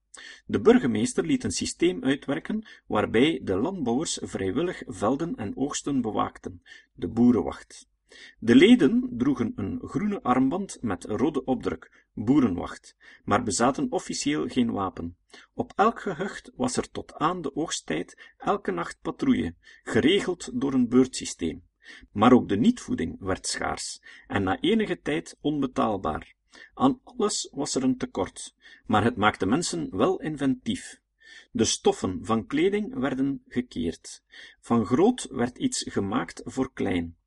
De 0.45 0.61
burgemeester 0.61 1.25
liet 1.25 1.43
een 1.43 1.51
systeem 1.51 2.03
uitwerken 2.03 2.67
waarbij 2.87 3.39
de 3.43 3.55
landbouwers 3.55 4.19
vrijwillig 4.21 4.83
velden 4.85 5.35
en 5.35 5.57
oogsten 5.57 6.01
bewaakten, 6.01 6.61
de 6.93 7.07
boerenwacht. 7.07 7.87
De 8.39 8.55
leden 8.55 9.09
droegen 9.11 9.53
een 9.55 9.79
groene 9.83 10.21
armband 10.21 10.77
met 10.81 11.03
rode 11.03 11.43
opdruk, 11.43 12.05
boerenwacht, 12.13 12.95
maar 13.23 13.43
bezaten 13.43 13.91
officieel 13.91 14.47
geen 14.47 14.71
wapen. 14.71 15.17
Op 15.53 15.73
elk 15.75 16.01
gehucht 16.01 16.51
was 16.55 16.77
er 16.77 16.91
tot 16.91 17.13
aan 17.13 17.41
de 17.41 17.55
oogsttijd 17.55 18.33
elke 18.37 18.71
nacht 18.71 18.99
patrouille, 19.01 19.55
geregeld 19.83 20.49
door 20.53 20.73
een 20.73 20.89
beurtsysteem. 20.89 21.63
Maar 22.11 22.33
ook 22.33 22.49
de 22.49 22.57
niet-voeding 22.57 23.15
werd 23.19 23.47
schaars 23.47 24.01
en 24.27 24.43
na 24.43 24.59
enige 24.59 25.01
tijd 25.01 25.37
onbetaalbaar. 25.41 26.34
Aan 26.73 26.99
alles 27.03 27.49
was 27.51 27.75
er 27.75 27.83
een 27.83 27.97
tekort, 27.97 28.55
maar 28.85 29.03
het 29.03 29.15
maakte 29.15 29.45
mensen 29.45 29.97
wel 29.97 30.21
inventief. 30.21 31.01
De 31.51 31.65
stoffen 31.65 32.19
van 32.25 32.47
kleding 32.47 32.93
werden 32.93 33.43
gekeerd. 33.47 34.23
Van 34.59 34.85
groot 34.85 35.27
werd 35.29 35.57
iets 35.57 35.83
gemaakt 35.87 36.41
voor 36.45 36.73
klein. 36.73 37.17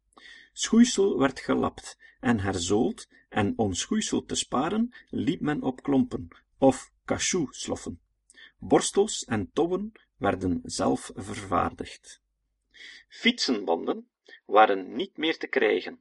Schoeisel 0.53 1.19
werd 1.19 1.41
gelapt 1.41 1.99
en 2.21 2.41
herzoold, 2.41 3.09
en 3.29 3.53
om 3.57 3.75
schoeisel 3.75 4.25
te 4.25 4.35
sparen, 4.35 4.95
liep 5.11 5.41
men 5.41 5.63
op 5.63 5.83
klompen, 5.83 6.29
of 6.59 6.93
cachou-sloffen. 7.05 8.01
Borstels 8.59 9.25
en 9.25 9.51
touwen 9.53 9.93
werden 10.17 10.61
zelf 10.65 11.11
vervaardigd. 11.15 12.23
Fietsenbanden 13.09 14.09
waren 14.45 14.95
niet 14.95 15.17
meer 15.17 15.39
te 15.39 15.47
krijgen. 15.47 16.01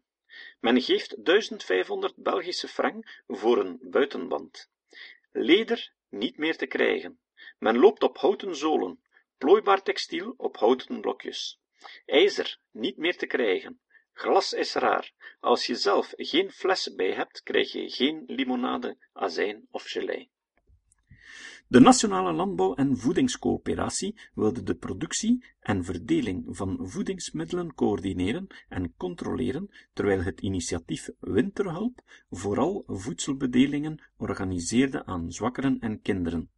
Men 0.59 0.81
geeft 0.81 1.25
1500 1.25 2.15
Belgische 2.15 2.67
frank 2.67 3.21
voor 3.27 3.57
een 3.57 3.79
buitenband. 3.81 4.69
Leder 5.31 5.93
niet 6.09 6.37
meer 6.37 6.57
te 6.57 6.65
krijgen. 6.65 7.19
Men 7.59 7.77
loopt 7.77 8.03
op 8.03 8.17
houten 8.17 8.55
zolen, 8.55 9.01
plooibaar 9.37 9.83
textiel 9.83 10.33
op 10.37 10.57
houten 10.57 11.01
blokjes. 11.01 11.59
IJzer 12.05 12.59
niet 12.71 12.97
meer 12.97 13.17
te 13.17 13.25
krijgen. 13.25 13.79
Glas 14.13 14.53
is 14.53 14.73
raar. 14.73 15.11
Als 15.39 15.65
je 15.65 15.75
zelf 15.75 16.13
geen 16.15 16.51
fles 16.51 16.95
bij 16.95 17.13
hebt, 17.13 17.43
krijg 17.43 17.71
je 17.71 17.89
geen 17.89 18.23
limonade, 18.27 18.97
azijn 19.13 19.67
of 19.71 19.83
gelei. 19.83 20.29
De 21.69 21.79
Nationale 21.79 22.33
Landbouw- 22.33 22.75
en 22.75 22.97
Voedingscoöperatie 22.97 24.15
wilde 24.33 24.63
de 24.63 24.75
productie 24.75 25.45
en 25.59 25.83
verdeling 25.83 26.45
van 26.47 26.77
voedingsmiddelen 26.81 27.73
coördineren 27.73 28.47
en 28.69 28.93
controleren, 28.97 29.69
terwijl 29.93 30.23
het 30.23 30.41
initiatief 30.41 31.09
Winterhulp 31.19 32.01
vooral 32.29 32.83
voedselbedelingen 32.87 34.03
organiseerde 34.17 35.05
aan 35.05 35.31
zwakkeren 35.31 35.79
en 35.79 36.01
kinderen, 36.01 36.49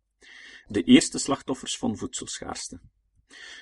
de 0.68 0.84
eerste 0.84 1.20
slachtoffers 1.20 1.78
van 1.78 1.98
voedselschaarste. 1.98 2.80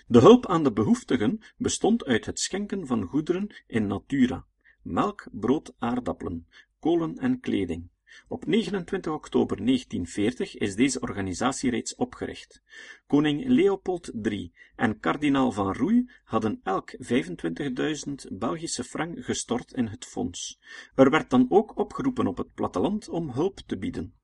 De 0.07 0.19
hulp 0.19 0.45
aan 0.45 0.63
de 0.63 0.71
behoeftigen 0.71 1.39
bestond 1.57 2.05
uit 2.05 2.25
het 2.25 2.39
schenken 2.39 2.87
van 2.87 3.03
goederen 3.03 3.55
in 3.67 3.87
natura, 3.87 4.45
melk, 4.81 5.27
brood, 5.31 5.73
aardappelen, 5.77 6.47
kolen 6.79 7.17
en 7.17 7.39
kleding. 7.39 7.89
Op 8.27 8.45
29 8.45 9.13
oktober 9.13 9.57
1940 9.65 10.57
is 10.57 10.75
deze 10.75 10.99
organisatie 10.99 11.69
reeds 11.69 11.95
opgericht. 11.95 12.61
Koning 13.07 13.47
Leopold 13.47 14.11
III 14.23 14.53
en 14.75 14.99
kardinaal 14.99 15.51
van 15.51 15.73
Roei 15.73 16.09
hadden 16.23 16.59
elk 16.63 16.91
25.000 16.91 18.13
Belgische 18.31 18.83
frank 18.83 19.23
gestort 19.23 19.73
in 19.73 19.85
het 19.85 20.05
fonds. 20.05 20.59
Er 20.95 21.09
werd 21.09 21.29
dan 21.29 21.45
ook 21.49 21.77
opgeroepen 21.77 22.27
op 22.27 22.37
het 22.37 22.53
platteland 22.53 23.09
om 23.09 23.31
hulp 23.31 23.59
te 23.65 23.77
bieden. 23.77 24.16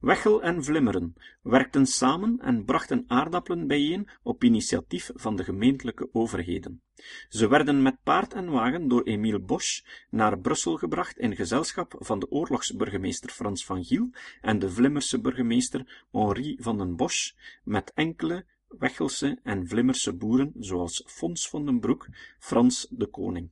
Wechel 0.00 0.42
en 0.42 0.64
Vlimmeren 0.64 1.14
werkten 1.42 1.86
samen 1.86 2.40
en 2.40 2.64
brachten 2.64 3.04
aardappelen 3.06 3.66
bijeen 3.66 4.08
op 4.22 4.44
initiatief 4.44 5.10
van 5.14 5.36
de 5.36 5.44
gemeentelijke 5.44 6.08
overheden. 6.12 6.82
Ze 7.28 7.48
werden 7.48 7.82
met 7.82 8.02
paard 8.02 8.34
en 8.34 8.50
wagen 8.50 8.88
door 8.88 9.02
Emile 9.02 9.40
Bosch 9.40 9.82
naar 10.10 10.38
Brussel 10.38 10.76
gebracht 10.76 11.18
in 11.18 11.36
gezelschap 11.36 11.94
van 11.98 12.18
de 12.18 12.30
oorlogsburgemeester 12.30 13.30
Frans 13.30 13.64
van 13.64 13.84
Giel 13.84 14.10
en 14.40 14.58
de 14.58 14.70
Vlimmerse 14.70 15.20
burgemeester 15.20 16.06
Henri 16.12 16.56
van 16.60 16.78
den 16.78 16.96
Bosch, 16.96 17.32
met 17.64 17.92
enkele 17.94 18.44
Wechelse 18.68 19.38
en 19.42 19.68
Vlimmerse 19.68 20.12
boeren 20.12 20.52
zoals 20.58 21.02
Fons 21.06 21.48
van 21.48 21.64
den 21.64 21.80
Broek, 21.80 22.08
Frans 22.38 22.86
de 22.90 23.06
Koning. 23.06 23.50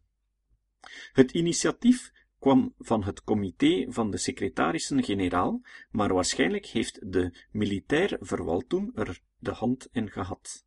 Het 1.13 1.31
initiatief 1.31 2.13
kwam 2.39 2.75
van 2.79 3.05
het 3.05 3.25
comité 3.25 3.87
van 3.89 4.11
de 4.11 4.17
secretarissen-generaal, 4.17 5.61
maar 5.91 6.15
waarschijnlijk 6.15 6.67
heeft 6.67 7.13
de 7.13 7.47
militair 7.51 8.17
verwaltung 8.21 8.91
er 8.95 9.21
de 9.39 9.51
hand 9.51 9.89
in 9.93 10.11
gehad. 10.11 10.65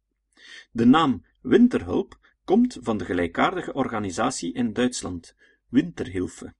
De 0.71 0.85
naam 0.85 1.25
Winterhulp 1.41 2.19
komt 2.43 2.77
van 2.81 2.97
de 2.97 3.05
gelijkaardige 3.05 3.73
organisatie 3.73 4.53
in 4.53 4.73
Duitsland, 4.73 5.35
Winterhilfe. 5.67 6.53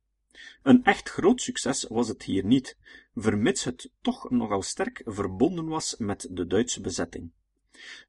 Een 0.63 0.83
echt 0.83 1.09
groot 1.09 1.41
succes 1.41 1.83
was 1.83 2.07
het 2.07 2.23
hier 2.23 2.45
niet, 2.45 2.77
vermits 3.15 3.63
het 3.63 3.91
toch 4.01 4.29
nogal 4.29 4.61
sterk 4.61 5.01
verbonden 5.05 5.65
was 5.65 5.95
met 5.97 6.27
de 6.31 6.47
Duitse 6.47 6.81
bezetting. 6.81 7.31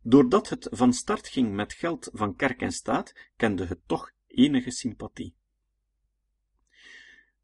Doordat 0.02 0.48
het 0.48 0.68
van 0.70 0.92
start 0.92 1.28
ging 1.28 1.52
met 1.54 1.72
geld 1.72 2.08
van 2.12 2.36
kerk 2.36 2.60
en 2.60 2.72
staat, 2.72 3.14
kende 3.36 3.66
het 3.66 3.80
toch 3.86 4.12
enige 4.26 4.70
sympathie. 4.70 5.34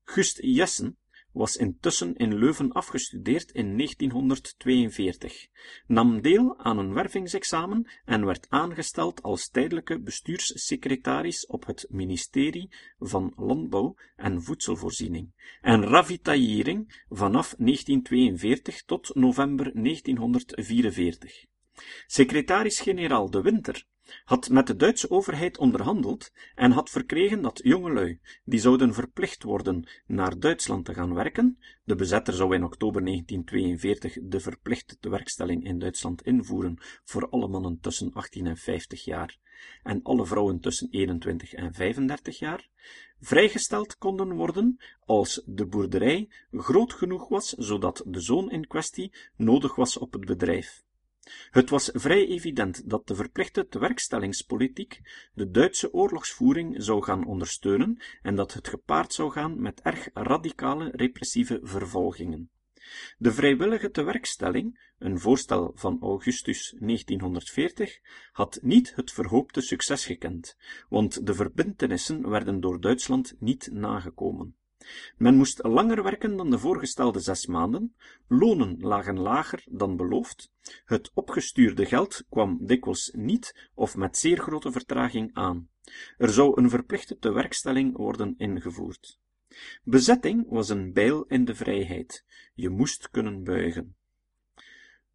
Gust 0.08 0.38
Jessen 0.42 0.96
was 1.32 1.56
intussen 1.56 2.16
in 2.16 2.38
Leuven 2.38 2.72
afgestudeerd 2.72 3.50
in 3.52 3.76
1942, 3.76 5.46
nam 5.86 6.20
deel 6.22 6.58
aan 6.58 6.78
een 6.78 6.92
wervingsexamen 6.92 7.90
en 8.04 8.24
werd 8.24 8.46
aangesteld 8.48 9.22
als 9.22 9.48
tijdelijke 9.48 10.00
bestuurssecretaris 10.00 11.46
op 11.46 11.66
het 11.66 11.86
ministerie 11.88 12.70
van 12.98 13.32
Landbouw 13.36 13.96
en 14.16 14.42
Voedselvoorziening 14.42 15.32
en 15.60 15.84
ravitaillering 15.84 17.04
vanaf 17.08 17.54
1942 17.58 18.82
tot 18.82 19.14
november 19.14 19.70
1944. 19.74 21.44
Secretaris-generaal 22.06 23.30
De 23.30 23.42
Winter 23.42 23.86
had 24.24 24.48
met 24.48 24.66
de 24.66 24.76
Duitse 24.76 25.10
overheid 25.10 25.58
onderhandeld 25.58 26.32
en 26.54 26.70
had 26.70 26.90
verkregen 26.90 27.42
dat 27.42 27.60
jongelui, 27.62 28.20
die 28.44 28.60
zouden 28.60 28.94
verplicht 28.94 29.42
worden 29.42 29.88
naar 30.06 30.38
Duitsland 30.38 30.84
te 30.84 30.94
gaan 30.94 31.14
werken, 31.14 31.58
de 31.84 31.94
bezetter 31.94 32.34
zou 32.34 32.54
in 32.54 32.64
oktober 32.64 33.04
1942 33.04 34.18
de 34.22 34.40
verplichte 34.40 34.98
tewerkstelling 34.98 35.64
in 35.64 35.78
Duitsland 35.78 36.22
invoeren 36.22 36.78
voor 37.04 37.28
alle 37.28 37.48
mannen 37.48 37.80
tussen 37.80 38.12
18 38.12 38.46
en 38.46 38.56
50 38.56 39.04
jaar 39.04 39.38
en 39.82 40.02
alle 40.02 40.26
vrouwen 40.26 40.60
tussen 40.60 40.88
21 40.90 41.52
en 41.52 41.74
35 41.74 42.38
jaar, 42.38 42.68
vrijgesteld 43.20 43.98
konden 43.98 44.32
worden 44.32 44.76
als 45.04 45.42
de 45.46 45.66
boerderij 45.66 46.28
groot 46.52 46.92
genoeg 46.92 47.28
was 47.28 47.48
zodat 47.48 48.02
de 48.06 48.20
zoon 48.20 48.50
in 48.50 48.66
kwestie 48.66 49.12
nodig 49.36 49.74
was 49.74 49.98
op 49.98 50.12
het 50.12 50.24
bedrijf. 50.24 50.84
Het 51.50 51.70
was 51.70 51.90
vrij 51.92 52.26
evident 52.26 52.90
dat 52.90 53.06
de 53.06 53.14
verplichte 53.14 53.66
tewerkstellingspolitiek 53.68 55.00
de 55.34 55.50
Duitse 55.50 55.92
oorlogsvoering 55.92 56.74
zou 56.78 57.02
gaan 57.02 57.26
ondersteunen 57.26 58.02
en 58.22 58.34
dat 58.34 58.52
het 58.52 58.68
gepaard 58.68 59.12
zou 59.12 59.30
gaan 59.30 59.60
met 59.60 59.80
erg 59.80 60.08
radicale 60.12 60.90
repressieve 60.94 61.60
vervolgingen. 61.62 62.50
De 63.18 63.32
vrijwillige 63.32 63.90
tewerkstelling, 63.90 64.90
een 64.98 65.18
voorstel 65.18 65.72
van 65.74 65.98
Augustus 66.00 66.74
1940, 66.78 67.98
had 68.32 68.58
niet 68.62 68.94
het 68.94 69.12
verhoopte 69.12 69.60
succes 69.60 70.06
gekend, 70.06 70.56
want 70.88 71.26
de 71.26 71.34
verbintenissen 71.34 72.28
werden 72.28 72.60
door 72.60 72.80
Duitsland 72.80 73.34
niet 73.38 73.68
nagekomen. 73.72 74.56
Men 75.16 75.36
moest 75.36 75.62
langer 75.62 76.02
werken 76.02 76.36
dan 76.36 76.50
de 76.50 76.58
voorgestelde 76.58 77.20
zes 77.20 77.46
maanden, 77.46 77.94
lonen 78.28 78.80
lagen 78.80 79.18
lager 79.18 79.64
dan 79.70 79.96
beloofd, 79.96 80.50
het 80.84 81.10
opgestuurde 81.14 81.86
geld 81.86 82.24
kwam 82.28 82.66
dikwijls 82.66 83.10
niet 83.14 83.70
of 83.74 83.96
met 83.96 84.18
zeer 84.18 84.38
grote 84.38 84.72
vertraging 84.72 85.30
aan. 85.34 85.68
Er 86.18 86.30
zou 86.30 86.60
een 86.60 86.70
verplichte 86.70 87.18
tewerkstelling 87.18 87.96
worden 87.96 88.34
ingevoerd. 88.38 89.18
Bezetting 89.82 90.46
was 90.48 90.68
een 90.68 90.92
bijl 90.92 91.24
in 91.24 91.44
de 91.44 91.54
vrijheid. 91.54 92.24
Je 92.54 92.68
moest 92.68 93.10
kunnen 93.10 93.44
buigen. 93.44 93.96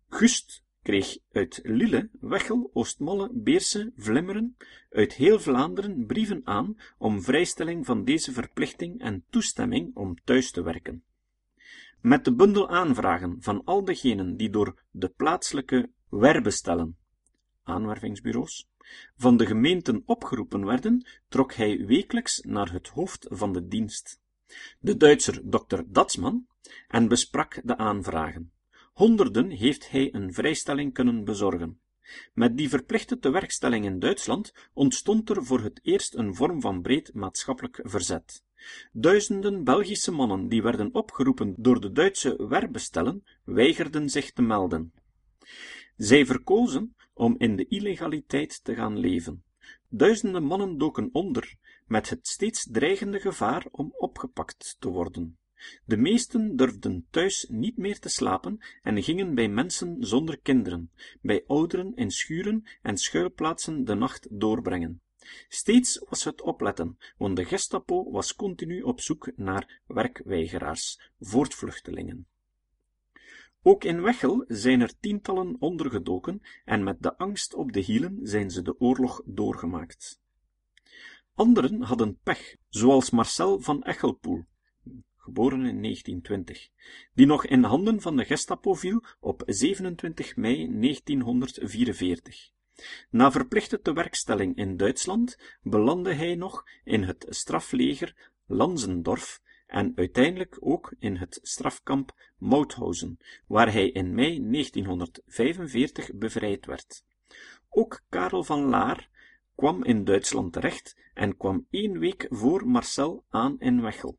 Gust 0.10 0.63
kreeg 0.84 1.18
uit 1.32 1.60
Lille, 1.64 2.10
Wechel, 2.20 2.70
Oostmalle, 2.74 3.30
Beerse, 3.34 3.92
Vlimmeren, 3.96 4.58
uit 4.90 5.14
heel 5.14 5.40
Vlaanderen 5.40 6.06
brieven 6.06 6.42
aan 6.44 6.78
om 6.98 7.22
vrijstelling 7.22 7.86
van 7.86 8.04
deze 8.04 8.32
verplichting 8.32 9.00
en 9.00 9.24
toestemming 9.30 9.96
om 9.96 10.16
thuis 10.24 10.52
te 10.52 10.62
werken. 10.62 11.04
Met 12.02 12.26
de 12.26 12.34
bundel 12.34 12.70
aanvragen 12.70 13.38
van 13.40 13.64
al 13.64 13.86
degenen 13.86 14.38
die 14.38 14.50
door 14.50 14.84
de 14.92 15.10
plaatselijke 15.10 15.90
werbestellen, 16.10 16.98
aanwervingsbureaus, 17.64 18.70
van 19.18 19.38
de 19.38 19.46
gemeenten 19.46 20.04
opgeroepen 20.06 20.66
werden, 20.66 21.06
trok 21.28 21.54
hij 21.54 21.86
wekelijks 21.86 22.40
naar 22.40 22.72
het 22.72 22.88
hoofd 22.88 23.28
van 23.30 23.54
de 23.54 23.68
dienst, 23.68 24.20
de 24.80 24.98
Duitser 24.98 25.42
Dr. 25.50 25.82
Datsman, 25.86 26.48
en 26.88 27.08
besprak 27.08 27.62
de 27.64 27.78
aanvragen. 27.78 28.52
Honderden 28.91 29.50
heeft 29.50 29.89
hij 29.89 30.13
een 30.13 30.33
vrijstelling 30.33 30.93
kunnen 30.93 31.24
bezorgen. 31.24 31.79
Met 32.33 32.57
die 32.57 32.69
verplichte 32.69 33.19
tewerkstelling 33.19 33.86
in 33.86 34.00
Duitsland 34.00 34.53
ontstond 34.74 35.29
er 35.29 35.45
voor 35.45 35.62
het 35.62 35.79
eerst 35.83 36.15
een 36.15 36.36
vorm 36.36 36.62
van 36.62 36.81
breed 36.81 37.13
maatschappelijk 37.13 37.79
verzet. 37.83 38.43
Duizenden 38.91 39.63
Belgische 39.63 40.12
mannen 40.12 40.48
die 40.48 40.62
werden 40.62 40.93
opgeroepen 40.93 41.53
door 41.57 41.81
de 41.81 41.91
Duitse 41.91 42.48
werbestellen, 42.48 43.24
weigerden 43.43 44.10
zich 44.10 44.31
te 44.31 44.41
melden. 44.41 44.93
Zij 45.98 46.25
verkozen 46.25 46.95
om 47.13 47.36
in 47.38 47.55
de 47.55 47.67
illegaliteit 47.67 48.63
te 48.63 48.75
gaan 48.75 48.98
leven. 48.98 49.43
Duizenden 49.89 50.43
mannen 50.43 50.77
doken 50.77 51.10
onder, 51.12 51.55
met 51.86 52.10
het 52.10 52.27
steeds 52.27 52.67
dreigende 52.71 53.19
gevaar 53.19 53.65
om 53.71 53.93
opgepakt 53.98 54.75
te 54.79 54.89
worden. 54.89 55.38
De 55.86 55.98
meesten 55.98 56.56
durfden 56.56 57.08
thuis 57.10 57.46
niet 57.50 57.77
meer 57.77 58.00
te 58.00 58.10
slapen 58.10 58.60
en 58.82 59.03
gingen 59.03 59.36
bij 59.36 59.48
mensen 59.48 59.98
zonder 60.00 60.39
kinderen, 60.39 60.91
bij 61.22 61.44
ouderen 61.48 61.96
in 61.96 62.12
schuren 62.12 62.63
en 62.82 62.98
schuilplaatsen 62.98 63.84
de 63.84 63.96
nacht 63.96 64.27
doorbrengen. 64.32 65.01
Steeds 65.48 66.03
was 66.10 66.24
het 66.24 66.41
opletten, 66.41 66.98
want 67.18 67.36
de 67.36 67.46
Gestapo 67.46 68.12
was 68.12 68.36
continu 68.36 68.82
op 68.82 69.01
zoek 69.01 69.32
naar 69.36 69.82
werkweigeraars, 69.88 71.12
voortvluchtelingen. 71.20 72.27
Ook 73.63 73.84
in 73.84 74.01
Wechel 74.01 74.46
zijn 74.48 74.82
er 74.82 75.00
tientallen 75.00 75.56
ondergedoken 75.60 76.41
en 76.65 76.84
met 76.84 77.01
de 77.01 77.18
angst 77.18 77.53
op 77.53 77.72
de 77.72 77.80
hielen 77.80 78.20
zijn 78.22 78.51
ze 78.51 78.62
de 78.62 78.80
oorlog 78.80 79.22
doorgemaakt. 79.25 80.20
Anderen 81.34 81.82
hadden 81.82 82.18
pech, 82.24 82.56
zoals 82.70 83.10
Marcel 83.10 83.60
van 83.60 83.84
Echelpoel, 83.84 84.46
geboren 85.22 85.66
in 85.66 85.82
1920, 85.82 86.70
die 87.13 87.25
nog 87.25 87.46
in 87.46 87.63
handen 87.63 88.01
van 88.01 88.16
de 88.16 88.25
Gestapo 88.25 88.74
viel 88.74 89.04
op 89.20 89.44
27 89.46 90.36
mei 90.36 90.56
1944. 90.80 92.50
Na 93.10 93.32
verplichte 93.32 93.82
tewerkstelling 93.82 94.58
in 94.58 94.78
Duitsland 94.78 95.38
belandde 95.62 96.13
hij 96.13 96.36
nog 96.36 96.63
in 96.84 97.04
het 97.04 97.25
strafleger 97.30 98.32
Lanzendorf 98.46 99.42
en 99.68 99.92
uiteindelijk 99.96 100.58
ook 100.60 100.94
in 101.00 101.16
het 101.16 101.40
strafkamp 101.42 102.12
Mauthausen, 102.38 103.18
waar 103.48 103.72
hij 103.72 103.90
in 103.90 104.13
mei 104.13 104.50
1945 104.51 106.13
bevrijd 106.13 106.66
werd. 106.66 107.04
Ook 107.70 108.01
Karel 108.10 108.44
van 108.44 108.62
Laar 108.62 109.10
kwam 109.56 109.84
in 109.84 110.04
Duitsland 110.04 110.54
terecht 110.54 110.96
en 111.13 111.38
kwam 111.38 111.68
één 111.70 112.00
week 112.00 112.28
voor 112.30 112.68
Marcel 112.68 113.24
aan 113.30 113.60
in 113.60 113.82
Wechel. 113.82 114.18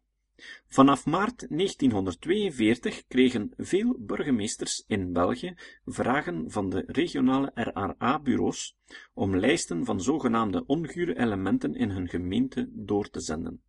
Vanaf 0.67 1.07
maart 1.07 1.47
1942 1.49 3.07
kregen 3.07 3.53
veel 3.57 3.97
burgemeesters 3.99 4.85
in 4.87 5.13
België 5.13 5.55
vragen 5.85 6.51
van 6.51 6.71
de 6.71 6.85
regionale 6.87 7.51
RRA-bureaus 7.55 8.77
om 9.15 9.37
lijsten 9.37 9.85
van 9.85 10.01
zogenaamde 10.01 10.67
ongure 10.67 11.19
elementen 11.19 11.75
in 11.75 11.91
hun 11.91 12.09
gemeente 12.09 12.69
door 12.71 13.11
te 13.11 13.21
zenden. 13.21 13.63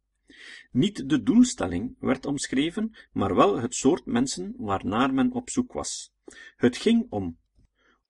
Niet 0.72 1.10
de 1.10 1.24
doelstelling 1.24 1.96
werd 2.00 2.26
omschreven, 2.26 2.96
maar 3.12 3.36
wel 3.36 3.60
het 3.60 3.76
soort 3.76 4.06
mensen 4.06 4.54
waarnaar 4.58 5.14
men 5.14 5.32
op 5.32 5.50
zoek 5.50 5.74
was. 5.74 6.14
Het 6.56 6.78
ging 6.78 7.06
om 7.10 7.38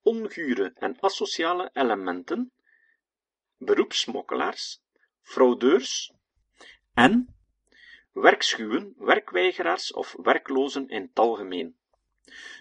ongure 0.02 0.72
en 0.74 1.00
asociale 1.00 1.70
elementen, 1.74 2.52
beroepsmokkelaars, 3.58 4.82
fraudeurs 5.22 6.14
en 6.94 7.36
werkschuwen, 8.14 8.94
werkweigeraars 8.98 9.94
of 9.94 10.16
werklozen 10.24 10.90
in 10.90 11.02
het 11.02 11.20
algemeen. 11.20 11.76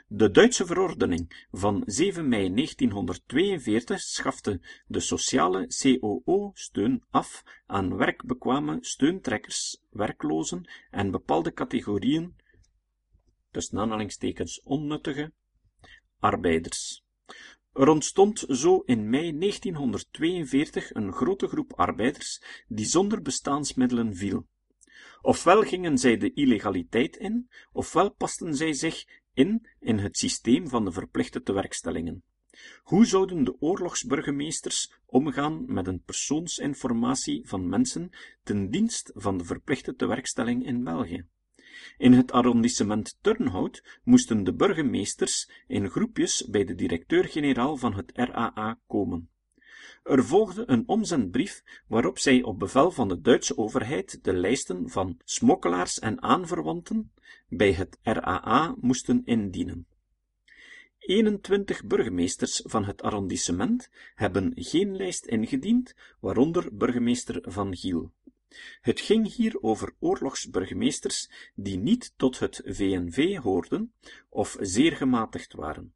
De 0.06 0.30
Duitse 0.30 0.66
verordening 0.66 1.46
van 1.50 1.82
7 1.86 2.28
mei 2.28 2.54
1942 2.54 4.00
schafte 4.00 4.60
de 4.86 5.00
sociale 5.00 5.66
COO-steun 5.66 7.02
af 7.10 7.42
aan 7.66 7.96
werkbekwame 7.96 8.78
steuntrekkers, 8.80 9.82
werklozen 9.90 10.70
en 10.90 11.10
bepaalde 11.10 11.52
categorieën, 11.52 12.36
tussen 13.50 13.78
aanhalingstekens 13.78 14.60
onnuttige, 14.62 15.32
arbeiders. 16.20 17.04
Er 17.72 17.88
ontstond 17.88 18.44
zo 18.48 18.82
in 18.86 19.10
mei 19.10 19.38
1942 19.38 20.94
een 20.94 21.12
grote 21.12 21.46
groep 21.46 21.72
arbeiders 21.72 22.42
die 22.68 22.86
zonder 22.86 23.22
bestaansmiddelen 23.22 24.14
viel. 24.16 24.46
Ofwel 25.22 25.62
gingen 25.62 25.98
zij 25.98 26.16
de 26.16 26.32
illegaliteit 26.32 27.16
in, 27.16 27.48
ofwel 27.72 28.10
pasten 28.10 28.54
zij 28.54 28.72
zich 28.72 29.04
in 29.34 29.68
in 29.80 29.98
het 29.98 30.18
systeem 30.18 30.68
van 30.68 30.84
de 30.84 30.92
verplichte 30.92 31.42
tewerkstellingen. 31.42 32.22
Hoe 32.82 33.06
zouden 33.06 33.44
de 33.44 33.60
oorlogsburgemeesters 33.60 34.92
omgaan 35.06 35.72
met 35.72 35.86
een 35.86 36.02
persoonsinformatie 36.02 37.48
van 37.48 37.68
mensen 37.68 38.10
ten 38.42 38.70
dienst 38.70 39.10
van 39.14 39.38
de 39.38 39.44
verplichte 39.44 39.94
tewerkstelling 39.94 40.66
in 40.66 40.84
België? 40.84 41.26
In 41.96 42.12
het 42.12 42.32
arrondissement 42.32 43.18
Turnhout 43.20 44.00
moesten 44.04 44.44
de 44.44 44.54
burgemeesters 44.54 45.50
in 45.66 45.88
groepjes 45.88 46.48
bij 46.50 46.64
de 46.64 46.74
directeur-generaal 46.74 47.76
van 47.76 47.94
het 47.94 48.12
RAA 48.14 48.80
komen. 48.86 49.31
Er 50.02 50.24
volgde 50.24 50.64
een 50.66 50.88
omzendbrief 50.88 51.62
waarop 51.86 52.18
zij 52.18 52.42
op 52.42 52.58
bevel 52.58 52.90
van 52.90 53.08
de 53.08 53.20
Duitse 53.20 53.56
overheid 53.56 54.24
de 54.24 54.32
lijsten 54.32 54.90
van 54.90 55.18
smokkelaars 55.24 55.98
en 55.98 56.22
aanverwanten 56.22 57.12
bij 57.48 57.72
het 57.72 57.98
RAA 58.02 58.74
moesten 58.80 59.22
indienen. 59.24 59.86
21 60.98 61.84
burgemeesters 61.84 62.60
van 62.64 62.84
het 62.84 63.02
arrondissement 63.02 63.90
hebben 64.14 64.52
geen 64.54 64.96
lijst 64.96 65.26
ingediend, 65.26 65.94
waaronder 66.20 66.76
burgemeester 66.76 67.38
Van 67.42 67.76
Giel. 67.76 68.12
Het 68.80 69.00
ging 69.00 69.34
hier 69.34 69.62
over 69.62 69.94
oorlogsburgemeesters 69.98 71.30
die 71.54 71.78
niet 71.78 72.12
tot 72.16 72.38
het 72.38 72.60
VNV 72.64 73.36
hoorden 73.38 73.92
of 74.28 74.56
zeer 74.60 74.96
gematigd 74.96 75.52
waren. 75.52 75.94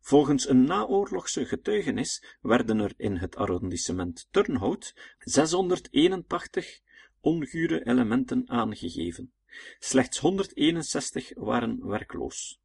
Volgens 0.00 0.48
een 0.48 0.64
naoorlogse 0.64 1.46
getuigenis 1.46 2.36
werden 2.40 2.78
er 2.78 2.92
in 2.96 3.16
het 3.16 3.36
arrondissement 3.36 4.28
Turnhout 4.30 4.94
681 5.18 6.80
ongure 7.20 7.86
elementen 7.86 8.48
aangegeven. 8.48 9.32
Slechts 9.78 10.18
161 10.18 11.32
waren 11.34 11.86
werkloos. 11.86 12.60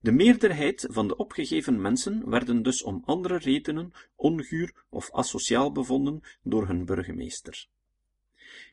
De 0.00 0.12
meerderheid 0.12 0.86
van 0.90 1.08
de 1.08 1.16
opgegeven 1.16 1.80
mensen 1.80 2.30
werden 2.30 2.62
dus 2.62 2.82
om 2.82 3.02
andere 3.04 3.38
redenen 3.38 3.92
onguur 4.16 4.84
of 4.88 5.12
asociaal 5.12 5.72
bevonden 5.72 6.20
door 6.42 6.66
hun 6.66 6.84
burgemeester 6.84 7.66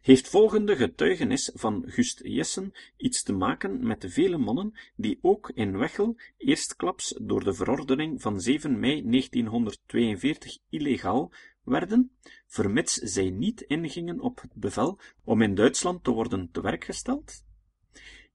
heeft 0.01 0.29
volgende 0.29 0.75
getuigenis 0.75 1.51
van 1.53 1.83
Gust 1.85 2.19
Jessen 2.23 2.73
iets 2.97 3.23
te 3.23 3.33
maken 3.33 3.87
met 3.87 4.01
de 4.01 4.09
vele 4.09 4.37
mannen 4.37 4.73
die 4.95 5.19
ook 5.21 5.51
in 5.53 5.77
Wechel 5.77 6.15
eerstklaps 6.37 7.15
door 7.21 7.43
de 7.43 7.53
verordening 7.53 8.21
van 8.21 8.41
7 8.41 8.79
mei 8.79 9.09
1942 9.09 10.57
illegaal 10.69 11.31
werden, 11.63 12.11
vermits 12.47 12.93
zij 12.93 13.29
niet 13.29 13.61
ingingen 13.61 14.19
op 14.19 14.41
het 14.41 14.53
bevel 14.53 14.99
om 15.23 15.41
in 15.41 15.55
Duitsland 15.55 16.03
te 16.03 16.11
worden 16.11 16.51
te 16.51 16.61
werk 16.61 16.83
gesteld? 16.83 17.43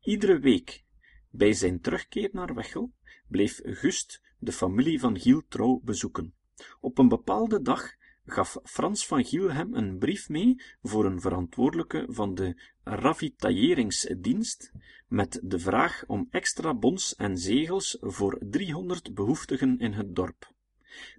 Iedere 0.01 0.39
week 0.39 0.85
Bij 1.31 1.53
zijn 1.53 1.81
terugkeer 1.81 2.29
naar 2.33 2.55
Wechel 2.55 2.93
bleef 3.29 3.61
Gust 3.65 4.23
de 4.39 4.53
familie 4.53 5.01
van 5.01 5.21
Giel 5.21 5.43
trouw 5.49 5.81
bezoeken. 5.85 6.35
Op 6.81 6.99
een 6.99 7.09
bepaalde 7.09 7.63
dag 7.63 7.95
gaf 8.27 8.59
Frans 8.63 9.07
van 9.07 9.25
Giel 9.25 9.53
hem 9.53 9.75
een 9.75 9.99
brief 9.99 10.29
mee 10.29 10.63
voor 10.83 11.05
een 11.05 11.21
verantwoordelijke 11.21 12.07
van 12.09 12.35
de 12.35 12.61
ravitailleringsdienst 12.85 14.73
met 15.09 15.41
de 15.43 15.59
vraag 15.59 16.05
om 16.07 16.27
extra 16.31 16.75
bons 16.75 17.17
en 17.17 17.39
zegels 17.39 17.99
voor 18.01 18.39
driehonderd 18.41 19.15
behoeftigen 19.15 19.79
in 19.79 19.93
het 19.93 20.17
dorp. 20.17 20.53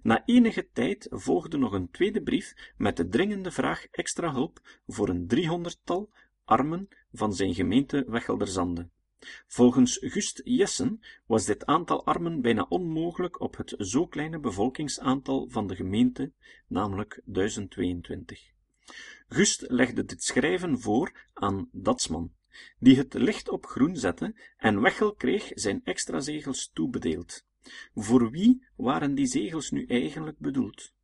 Na 0.02 0.22
enige 0.24 0.68
tijd 0.72 1.06
volgde 1.10 1.56
nog 1.56 1.72
een 1.72 1.90
tweede 1.90 2.22
brief 2.22 2.72
met 2.76 2.96
de 2.96 3.08
dringende 3.08 3.50
vraag 3.50 3.86
extra 3.90 4.32
hulp 4.32 4.80
voor 4.86 5.08
een 5.08 5.26
driehonderdtal 5.26 6.10
armen 6.44 6.88
van 7.12 7.34
zijn 7.34 7.54
gemeente 7.54 8.04
Wechelderzande. 8.08 8.88
Volgens 9.46 9.98
Gust 10.00 10.40
Jessen 10.44 11.00
was 11.26 11.44
dit 11.44 11.66
aantal 11.66 12.04
armen 12.04 12.40
bijna 12.40 12.66
onmogelijk 12.68 13.40
op 13.40 13.56
het 13.56 13.74
zo 13.78 14.06
kleine 14.06 14.38
bevolkingsaantal 14.38 15.48
van 15.50 15.66
de 15.66 15.76
gemeente, 15.76 16.32
namelijk 16.66 17.20
1022. 17.24 18.52
Gust 19.28 19.64
legde 19.68 20.04
dit 20.04 20.22
schrijven 20.22 20.80
voor 20.80 21.28
aan 21.32 21.68
Datsman, 21.72 22.32
die 22.78 22.96
het 22.96 23.14
licht 23.14 23.48
op 23.48 23.66
groen 23.66 23.96
zette 23.96 24.34
en 24.56 24.80
Wechel 24.80 25.14
kreeg 25.14 25.50
zijn 25.54 25.80
extra 25.84 26.20
zegels 26.20 26.70
toebedeeld. 26.72 27.44
Voor 27.94 28.30
wie 28.30 28.66
waren 28.76 29.14
die 29.14 29.26
zegels 29.26 29.70
nu 29.70 29.84
eigenlijk 29.86 30.38
bedoeld? 30.38 30.94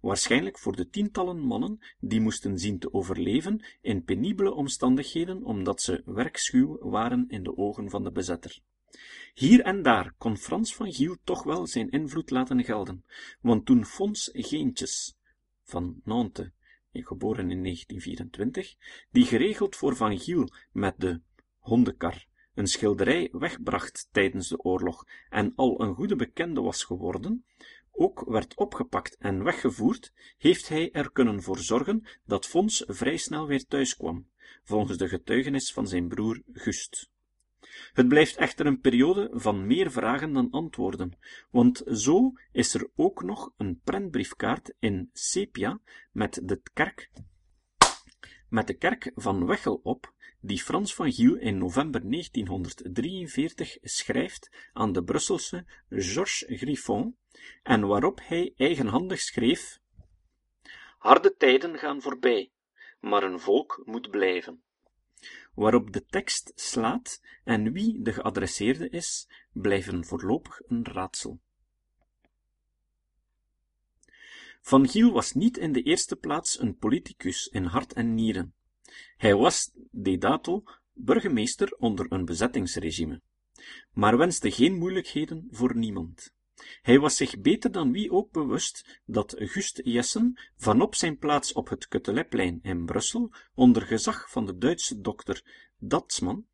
Waarschijnlijk 0.00 0.58
voor 0.58 0.76
de 0.76 0.88
tientallen 0.88 1.38
mannen 1.38 1.78
die 2.00 2.20
moesten 2.20 2.58
zien 2.58 2.78
te 2.78 2.92
overleven 2.92 3.64
in 3.80 4.04
penibele 4.04 4.52
omstandigheden 4.52 5.44
omdat 5.44 5.82
ze 5.82 6.02
werkschuw 6.04 6.78
waren 6.78 7.24
in 7.28 7.42
de 7.42 7.56
ogen 7.56 7.90
van 7.90 8.04
de 8.04 8.12
bezetter. 8.12 8.60
Hier 9.34 9.60
en 9.60 9.82
daar 9.82 10.14
kon 10.18 10.36
Frans 10.36 10.74
van 10.74 10.92
Giel 10.92 11.16
toch 11.24 11.42
wel 11.42 11.66
zijn 11.66 11.90
invloed 11.90 12.30
laten 12.30 12.64
gelden, 12.64 13.04
want 13.40 13.66
toen 13.66 13.84
Fons 13.84 14.30
Geentjes 14.32 15.16
van 15.62 16.00
Nantes, 16.04 16.50
geboren 16.92 17.50
in 17.50 17.62
1924, 17.62 18.74
die 19.10 19.24
geregeld 19.24 19.76
voor 19.76 19.96
Van 19.96 20.18
Giel 20.18 20.48
met 20.72 20.94
de 20.98 21.20
hondenkar 21.58 22.26
een 22.54 22.66
schilderij 22.66 23.28
wegbracht 23.32 24.08
tijdens 24.10 24.48
de 24.48 24.58
oorlog 24.58 25.06
en 25.28 25.52
al 25.56 25.80
een 25.80 25.94
goede 25.94 26.16
bekende 26.16 26.60
was 26.60 26.84
geworden, 26.84 27.44
ook 27.92 28.24
werd 28.26 28.54
opgepakt 28.56 29.16
en 29.16 29.44
weggevoerd, 29.44 30.12
heeft 30.38 30.68
hij 30.68 30.92
er 30.92 31.12
kunnen 31.12 31.42
voor 31.42 31.58
zorgen 31.58 32.06
dat 32.24 32.46
Fons 32.46 32.84
vrij 32.86 33.16
snel 33.16 33.46
weer 33.46 33.66
thuis 33.66 33.96
kwam, 33.96 34.28
volgens 34.64 34.98
de 34.98 35.08
getuigenis 35.08 35.72
van 35.72 35.86
zijn 35.88 36.08
broer 36.08 36.42
Gust. 36.52 37.10
Het 37.92 38.08
blijft 38.08 38.36
echter 38.36 38.66
een 38.66 38.80
periode 38.80 39.30
van 39.32 39.66
meer 39.66 39.90
vragen 39.90 40.32
dan 40.32 40.50
antwoorden, 40.50 41.18
want 41.50 41.82
zo 41.86 42.32
is 42.52 42.74
er 42.74 42.90
ook 42.96 43.22
nog 43.22 43.52
een 43.56 43.80
prentbriefkaart 43.84 44.74
in 44.78 45.10
sepia 45.12 45.80
met 46.12 46.40
de 46.44 46.60
kerk, 46.72 47.10
met 48.48 48.66
de 48.66 48.74
kerk 48.74 49.12
van 49.14 49.46
Wechel 49.46 49.80
op, 49.82 50.12
die 50.42 50.58
Frans 50.58 50.94
van 50.94 51.12
Giel 51.12 51.36
in 51.36 51.58
november 51.58 52.00
1943 52.10 53.78
schrijft 53.82 54.50
aan 54.72 54.92
de 54.92 55.04
Brusselse 55.04 55.64
Georges 55.88 56.44
Griffon, 56.46 57.16
en 57.62 57.86
waarop 57.86 58.20
hij 58.22 58.52
eigenhandig 58.56 59.20
schreef 59.20 59.80
Harde 60.98 61.34
tijden 61.36 61.78
gaan 61.78 62.02
voorbij, 62.02 62.50
maar 63.00 63.22
een 63.22 63.40
volk 63.40 63.82
moet 63.84 64.10
blijven. 64.10 64.62
Waarop 65.54 65.92
de 65.92 66.04
tekst 66.04 66.52
slaat 66.54 67.20
en 67.44 67.72
wie 67.72 68.02
de 68.02 68.12
geadresseerde 68.12 68.88
is, 68.88 69.28
blijven 69.52 70.04
voorlopig 70.04 70.60
een 70.66 70.84
raadsel. 70.84 71.40
Van 74.60 74.88
Giel 74.88 75.12
was 75.12 75.32
niet 75.32 75.56
in 75.58 75.72
de 75.72 75.82
eerste 75.82 76.16
plaats 76.16 76.60
een 76.60 76.76
politicus 76.76 77.46
in 77.46 77.64
hart 77.64 77.92
en 77.92 78.14
nieren. 78.14 78.54
Hij 79.16 79.34
was 79.34 79.70
de 79.90 80.18
dato 80.18 80.62
burgemeester 80.92 81.74
onder 81.78 82.06
een 82.08 82.24
bezettingsregime, 82.24 83.20
maar 83.92 84.18
wenste 84.18 84.50
geen 84.50 84.78
moeilijkheden 84.78 85.48
voor 85.50 85.76
niemand. 85.76 86.32
Hij 86.82 86.98
was 86.98 87.16
zich 87.16 87.40
beter 87.40 87.72
dan 87.72 87.92
wie 87.92 88.10
ook 88.10 88.30
bewust 88.30 89.00
dat 89.04 89.34
Gust 89.38 89.80
Jessen 89.84 90.40
vanop 90.56 90.94
zijn 90.94 91.18
plaats 91.18 91.52
op 91.52 91.68
het 91.68 91.88
Kuteleplein 91.88 92.58
in 92.62 92.84
Brussel, 92.84 93.32
onder 93.54 93.82
gezag 93.82 94.30
van 94.30 94.46
de 94.46 94.58
Duitse 94.58 95.00
dokter 95.00 95.70
Datsman, 95.78 96.46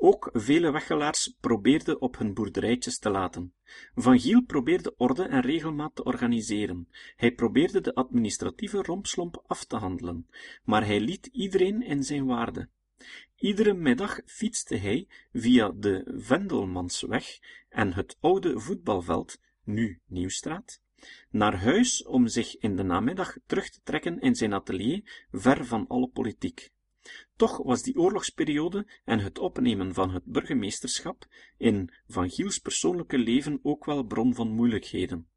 ook 0.00 0.30
vele 0.32 0.70
weggelaars 0.70 1.34
probeerde 1.40 1.98
op 1.98 2.18
hun 2.18 2.34
boerderijtjes 2.34 2.98
te 2.98 3.10
laten. 3.10 3.54
Van 3.94 4.20
Giel 4.20 4.42
probeerde 4.42 4.94
orde 4.96 5.22
en 5.22 5.40
regelmaat 5.40 5.94
te 5.94 6.04
organiseren. 6.04 6.88
Hij 7.16 7.32
probeerde 7.32 7.80
de 7.80 7.94
administratieve 7.94 8.82
rompslomp 8.82 9.42
af 9.46 9.64
te 9.64 9.76
handelen, 9.76 10.28
maar 10.64 10.86
hij 10.86 11.00
liet 11.00 11.26
iedereen 11.26 11.82
in 11.82 12.02
zijn 12.02 12.26
waarde. 12.26 12.68
Iedere 13.36 13.74
middag 13.74 14.20
fietste 14.26 14.76
hij 14.76 15.08
via 15.32 15.72
de 15.74 16.12
Vendelmansweg 16.16 17.38
en 17.68 17.92
het 17.92 18.16
oude 18.20 18.60
voetbalveld, 18.60 19.38
nu 19.64 20.00
Nieuwstraat, 20.06 20.80
naar 21.30 21.56
huis 21.56 22.04
om 22.04 22.26
zich 22.28 22.56
in 22.56 22.76
de 22.76 22.82
namiddag 22.82 23.36
terug 23.46 23.70
te 23.70 23.80
trekken 23.82 24.20
in 24.20 24.34
zijn 24.34 24.52
atelier, 24.52 25.26
ver 25.30 25.64
van 25.64 25.86
alle 25.86 26.08
politiek. 26.08 26.70
Toch 27.36 27.56
was 27.56 27.82
die 27.82 27.96
oorlogsperiode 27.96 28.86
en 29.04 29.18
het 29.18 29.38
opnemen 29.38 29.94
van 29.94 30.10
het 30.10 30.24
burgemeesterschap 30.24 31.26
in 31.56 31.90
Van 32.06 32.30
Giels 32.30 32.58
persoonlijke 32.58 33.18
leven 33.18 33.60
ook 33.62 33.84
wel 33.84 34.02
bron 34.02 34.34
van 34.34 34.48
moeilijkheden. 34.48 35.28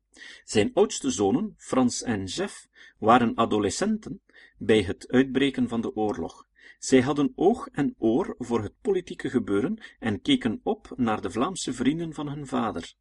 Zijn 0.43 0.71
oudste 0.73 1.11
zonen, 1.11 1.53
Frans 1.57 2.01
en 2.01 2.25
Jeff, 2.25 2.67
waren 2.97 3.37
adolescenten 3.37 4.21
bij 4.57 4.81
het 4.81 5.07
uitbreken 5.07 5.67
van 5.67 5.81
de 5.81 5.95
oorlog. 5.95 6.47
Zij 6.79 7.01
hadden 7.01 7.33
oog 7.35 7.67
en 7.67 7.95
oor 7.97 8.35
voor 8.37 8.61
het 8.61 8.81
politieke 8.81 9.29
gebeuren 9.29 9.83
en 9.99 10.21
keken 10.21 10.59
op 10.63 10.93
naar 10.95 11.21
de 11.21 11.31
Vlaamse 11.31 11.73
vrienden 11.73 12.13
van 12.13 12.29
hun 12.29 12.47
vader. 12.47 12.93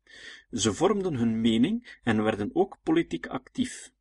Ze 0.50 0.72
vormden 0.72 1.14
hun 1.14 1.40
mening 1.40 1.98
en 2.02 2.22
werden 2.22 2.50
ook 2.52 2.78
politiek 2.82 3.26
actief. 3.26 3.92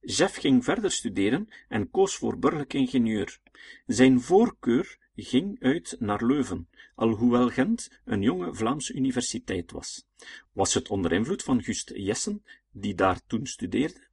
Jeff 0.00 0.36
ging 0.36 0.64
verder 0.64 0.90
studeren 0.90 1.48
en 1.68 1.90
koos 1.90 2.16
voor 2.16 2.38
burgerlijk 2.38 2.74
ingenieur. 2.74 3.40
Zijn 3.86 4.20
voorkeur 4.20 4.98
ging 5.14 5.60
uit 5.60 5.96
naar 5.98 6.24
Leuven, 6.26 6.68
alhoewel 6.94 7.48
Gent 7.48 8.00
een 8.04 8.22
jonge 8.22 8.54
Vlaamse 8.54 8.94
universiteit 8.94 9.70
was. 9.70 10.06
Was 10.52 10.74
het 10.74 10.88
onder 10.88 11.12
invloed 11.12 11.42
van 11.42 11.62
Gust 11.62 11.92
Jessen, 11.94 12.44
die 12.70 12.94
daar 12.94 13.20
toen 13.26 13.46
studeerde? 13.46 14.08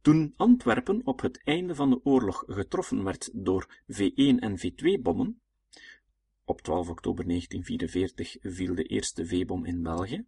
Toen 0.00 0.34
Antwerpen 0.36 1.00
op 1.04 1.20
het 1.20 1.40
einde 1.44 1.74
van 1.74 1.90
de 1.90 2.00
oorlog 2.04 2.44
getroffen 2.46 3.04
werd 3.04 3.30
door 3.32 3.66
V1 3.92 4.38
en 4.38 4.58
V2-bommen, 4.58 5.40
op 6.44 6.60
12 6.60 6.88
oktober 6.88 7.26
1944 7.26 8.36
viel 8.40 8.74
de 8.74 8.84
eerste 8.84 9.26
V-bom 9.26 9.64
in 9.64 9.82
België, 9.82 10.24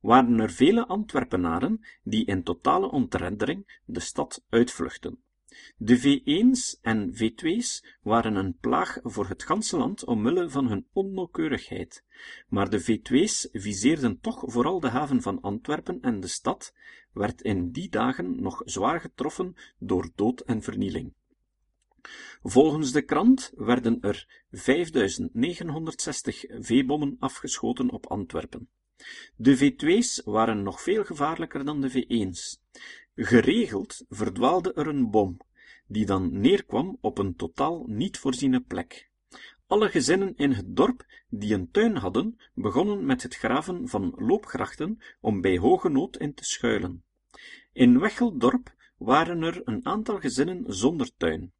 waren 0.00 0.40
er 0.40 0.50
vele 0.50 0.86
Antwerpenaren 0.86 1.80
die 2.02 2.24
in 2.24 2.42
totale 2.42 2.90
ontreddering 2.90 3.80
de 3.84 4.00
stad 4.00 4.44
uitvluchtten. 4.48 5.22
De 5.76 5.98
V1's 6.00 6.78
en 6.80 7.14
V2's 7.14 7.84
waren 8.02 8.34
een 8.34 8.56
plaag 8.58 8.98
voor 9.02 9.28
het 9.28 9.42
ganse 9.42 9.76
land 9.76 10.04
omwille 10.04 10.50
van 10.50 10.68
hun 10.68 10.86
onnauwkeurigheid, 10.92 12.04
maar 12.48 12.70
de 12.70 12.82
V2's 12.82 13.48
viseerden 13.52 14.20
toch 14.20 14.42
vooral 14.46 14.80
de 14.80 14.88
haven 14.88 15.22
van 15.22 15.40
Antwerpen 15.40 16.00
en 16.00 16.20
de 16.20 16.26
stad 16.26 16.74
werd 17.12 17.42
in 17.42 17.70
die 17.70 17.88
dagen 17.88 18.42
nog 18.42 18.62
zwaar 18.64 19.00
getroffen 19.00 19.54
door 19.78 20.10
dood 20.14 20.40
en 20.40 20.62
vernieling. 20.62 21.14
Volgens 22.42 22.92
de 22.92 23.02
krant 23.02 23.52
werden 23.56 24.00
er 24.00 24.44
5960 24.50 26.44
V-bommen 26.48 27.16
afgeschoten 27.18 27.90
op 27.90 28.06
Antwerpen. 28.06 28.68
De 29.36 29.56
V2's 29.56 30.22
waren 30.24 30.62
nog 30.62 30.82
veel 30.82 31.04
gevaarlijker 31.04 31.64
dan 31.64 31.80
de 31.80 31.90
V1's. 31.90 32.60
Geregeld 33.14 34.04
verdwaalde 34.08 34.72
er 34.72 34.86
een 34.86 35.10
bom, 35.10 35.36
die 35.86 36.06
dan 36.06 36.40
neerkwam 36.40 36.98
op 37.00 37.18
een 37.18 37.36
totaal 37.36 37.84
niet 37.86 38.18
voorziene 38.18 38.60
plek. 38.60 39.10
Alle 39.66 39.88
gezinnen 39.88 40.36
in 40.36 40.52
het 40.52 40.76
dorp 40.76 41.06
die 41.28 41.54
een 41.54 41.70
tuin 41.70 41.96
hadden, 41.96 42.40
begonnen 42.54 43.06
met 43.06 43.22
het 43.22 43.34
graven 43.34 43.88
van 43.88 44.12
loopgrachten 44.16 44.98
om 45.20 45.40
bij 45.40 45.58
hoge 45.58 45.88
nood 45.88 46.16
in 46.16 46.34
te 46.34 46.44
schuilen. 46.44 47.04
In 47.72 48.00
Wecheldorp 48.00 48.74
waren 48.96 49.42
er 49.42 49.60
een 49.64 49.86
aantal 49.86 50.20
gezinnen 50.20 50.64
zonder 50.66 51.16
tuin. 51.16 51.52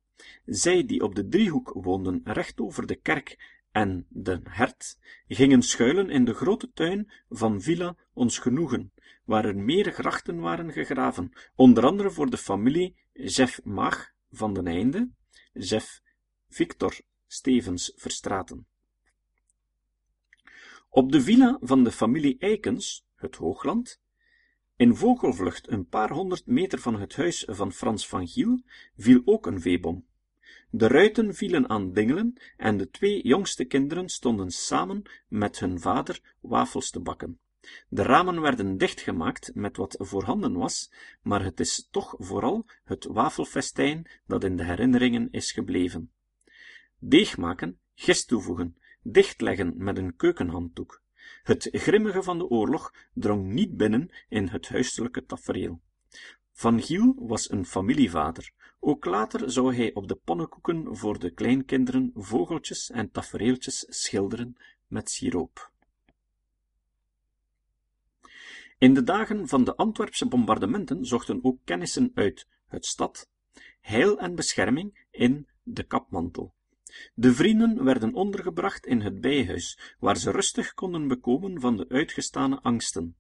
Zij 0.44 0.86
die 0.86 1.02
op 1.02 1.14
de 1.14 1.28
driehoek 1.28 1.72
woonden 1.74 2.20
recht 2.24 2.60
over 2.60 2.86
de 2.86 2.94
kerk 2.94 3.51
en 3.72 4.06
de 4.08 4.40
hert 4.44 4.98
gingen 5.28 5.62
schuilen 5.62 6.10
in 6.10 6.24
de 6.24 6.34
grote 6.34 6.70
tuin 6.72 7.12
van 7.28 7.60
Villa 7.60 7.96
Ons 8.12 8.38
Genoegen, 8.38 8.92
waar 9.24 9.44
er 9.44 9.56
meer 9.56 9.92
grachten 9.92 10.40
waren 10.40 10.72
gegraven, 10.72 11.32
onder 11.54 11.86
andere 11.86 12.10
voor 12.10 12.30
de 12.30 12.36
familie 12.36 12.96
Jeff 13.12 13.64
Maag 13.64 14.12
van 14.30 14.54
den 14.54 14.66
Einde, 14.66 15.10
Jeff 15.52 16.02
Victor 16.48 17.00
Stevens 17.26 17.92
Verstraten. 17.96 18.66
Op 20.88 21.12
de 21.12 21.22
villa 21.22 21.58
van 21.60 21.84
de 21.84 21.92
familie 21.92 22.38
Eikens, 22.38 23.04
het 23.14 23.36
Hoogland, 23.36 24.00
in 24.76 24.96
vogelvlucht 24.96 25.70
een 25.70 25.86
paar 25.86 26.10
honderd 26.10 26.46
meter 26.46 26.78
van 26.78 27.00
het 27.00 27.16
huis 27.16 27.46
van 27.48 27.72
Frans 27.72 28.08
van 28.08 28.28
Giel, 28.28 28.62
viel 28.96 29.22
ook 29.24 29.46
een 29.46 29.60
veebom. 29.60 30.06
De 30.74 30.86
ruiten 30.86 31.34
vielen 31.34 31.68
aan 31.68 31.92
dingelen 31.92 32.34
en 32.56 32.76
de 32.76 32.90
twee 32.90 33.26
jongste 33.26 33.64
kinderen 33.64 34.08
stonden 34.08 34.50
samen 34.50 35.02
met 35.28 35.58
hun 35.58 35.80
vader 35.80 36.36
wafels 36.40 36.90
te 36.90 37.00
bakken. 37.00 37.38
De 37.88 38.02
ramen 38.02 38.40
werden 38.40 38.76
dichtgemaakt 38.76 39.54
met 39.54 39.76
wat 39.76 39.96
voorhanden 39.98 40.52
was, 40.52 40.92
maar 41.22 41.44
het 41.44 41.60
is 41.60 41.88
toch 41.90 42.14
vooral 42.18 42.66
het 42.84 43.04
wafelfestijn 43.04 44.10
dat 44.26 44.44
in 44.44 44.56
de 44.56 44.64
herinneringen 44.64 45.28
is 45.30 45.52
gebleven. 45.52 46.12
Deeg 46.98 47.36
maken, 47.36 47.78
gist 47.94 48.28
toevoegen, 48.28 48.76
dichtleggen 49.02 49.74
met 49.76 49.98
een 49.98 50.16
keukenhanddoek. 50.16 51.02
Het 51.42 51.68
grimmige 51.72 52.22
van 52.22 52.38
de 52.38 52.48
oorlog 52.48 52.94
drong 53.14 53.46
niet 53.46 53.76
binnen 53.76 54.10
in 54.28 54.48
het 54.48 54.68
huiselijke 54.68 55.24
tafereel. 55.24 55.80
Van 56.52 56.82
Giel 56.82 57.14
was 57.18 57.50
een 57.50 57.66
familievader. 57.66 58.52
Ook 58.84 59.04
later 59.04 59.50
zou 59.50 59.74
hij 59.74 59.94
op 59.94 60.08
de 60.08 60.14
pannenkoeken 60.14 60.96
voor 60.96 61.18
de 61.18 61.30
kleinkinderen 61.30 62.10
vogeltjes 62.14 62.90
en 62.90 63.10
tafereeltjes 63.10 63.86
schilderen 63.88 64.56
met 64.86 65.10
siroop. 65.10 65.70
In 68.78 68.94
de 68.94 69.02
dagen 69.02 69.48
van 69.48 69.64
de 69.64 69.76
Antwerpse 69.76 70.26
bombardementen 70.26 71.04
zochten 71.04 71.38
ook 71.42 71.58
kennissen 71.64 72.10
uit 72.14 72.46
het 72.66 72.86
stad 72.86 73.28
heil 73.80 74.18
en 74.18 74.34
bescherming 74.34 75.06
in 75.10 75.46
de 75.62 75.82
kapmantel. 75.82 76.54
De 77.14 77.34
vrienden 77.34 77.84
werden 77.84 78.14
ondergebracht 78.14 78.86
in 78.86 79.00
het 79.00 79.20
bijhuis, 79.20 79.96
waar 79.98 80.16
ze 80.16 80.30
rustig 80.30 80.74
konden 80.74 81.08
bekomen 81.08 81.60
van 81.60 81.76
de 81.76 81.88
uitgestane 81.88 82.60
angsten. 82.60 83.16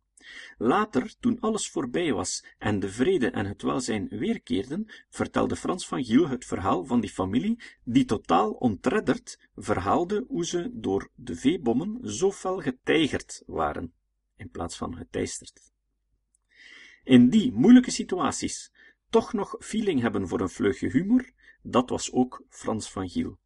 Later, 0.58 1.14
toen 1.20 1.40
alles 1.40 1.68
voorbij 1.68 2.12
was 2.12 2.44
en 2.58 2.80
de 2.80 2.88
vrede 2.88 3.30
en 3.30 3.46
het 3.46 3.62
welzijn 3.62 4.08
weerkeerden, 4.08 4.86
vertelde 5.08 5.56
Frans 5.56 5.86
van 5.86 6.04
Giel 6.04 6.28
het 6.28 6.44
verhaal 6.44 6.84
van 6.84 7.00
die 7.00 7.10
familie, 7.10 7.62
die 7.84 8.04
totaal 8.04 8.50
ontredderd 8.50 9.48
verhaalde 9.54 10.24
hoe 10.28 10.46
ze 10.46 10.70
door 10.72 11.08
de 11.14 11.36
veebommen 11.36 11.98
zo 12.10 12.32
fel 12.32 12.60
getijgerd 12.60 13.42
waren, 13.46 13.92
in 14.36 14.50
plaats 14.50 14.76
van 14.76 14.96
geteisterd. 14.96 15.72
In 17.04 17.28
die 17.28 17.52
moeilijke 17.52 17.90
situaties 17.90 18.72
toch 19.10 19.32
nog 19.32 19.56
feeling 19.58 20.00
hebben 20.00 20.28
voor 20.28 20.40
een 20.40 20.48
vleugje 20.48 20.88
humor, 20.88 21.30
dat 21.62 21.90
was 21.90 22.12
ook 22.12 22.44
Frans 22.48 22.90
van 22.90 23.08
Giel. 23.08 23.38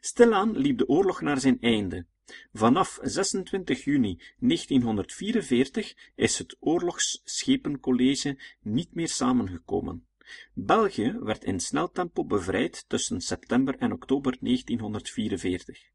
Stilaan 0.00 0.56
liep 0.56 0.78
de 0.78 0.88
oorlog 0.88 1.20
naar 1.20 1.40
zijn 1.40 1.60
einde. 1.60 2.06
Vanaf 2.52 2.98
26 3.02 3.84
juni 3.84 4.20
1944 4.38 5.94
is 6.14 6.38
het 6.38 6.56
oorlogsschepencollege 6.60 8.38
niet 8.60 8.94
meer 8.94 9.08
samengekomen. 9.08 10.06
België 10.54 11.16
werd 11.20 11.44
in 11.44 11.60
snel 11.60 11.90
tempo 11.90 12.24
bevrijd 12.24 12.84
tussen 12.88 13.20
september 13.20 13.76
en 13.78 13.92
oktober 13.92 14.36
1944. 14.40 15.90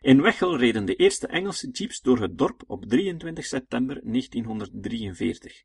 In 0.00 0.22
Wechel 0.22 0.56
reden 0.56 0.84
de 0.84 0.94
eerste 0.94 1.26
Engelse 1.26 1.70
jeeps 1.70 2.00
door 2.00 2.20
het 2.20 2.38
dorp 2.38 2.62
op 2.66 2.84
23 2.84 3.44
september 3.44 4.00
1943. 4.02 5.62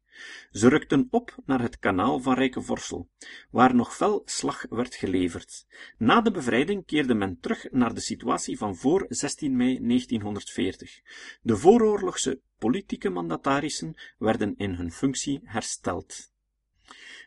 Ze 0.51 0.69
rukten 0.69 1.07
op 1.09 1.35
naar 1.45 1.62
het 1.62 1.79
kanaal 1.79 2.19
van 2.19 2.33
Rijkevorsel, 2.33 3.09
waar 3.51 3.75
nog 3.75 3.95
fel 3.95 4.21
slag 4.25 4.65
werd 4.69 4.95
geleverd. 4.95 5.65
Na 5.97 6.21
de 6.21 6.31
bevrijding 6.31 6.85
keerde 6.85 7.13
men 7.13 7.39
terug 7.39 7.71
naar 7.71 7.93
de 7.93 7.99
situatie 7.99 8.57
van 8.57 8.75
voor 8.75 9.05
16 9.09 9.55
mei 9.55 9.79
1940. 9.81 11.01
De 11.41 11.57
vooroorlogse 11.57 12.41
politieke 12.57 13.09
mandatarissen 13.09 13.95
werden 14.17 14.53
in 14.57 14.73
hun 14.73 14.91
functie 14.91 15.39
hersteld. 15.43 16.31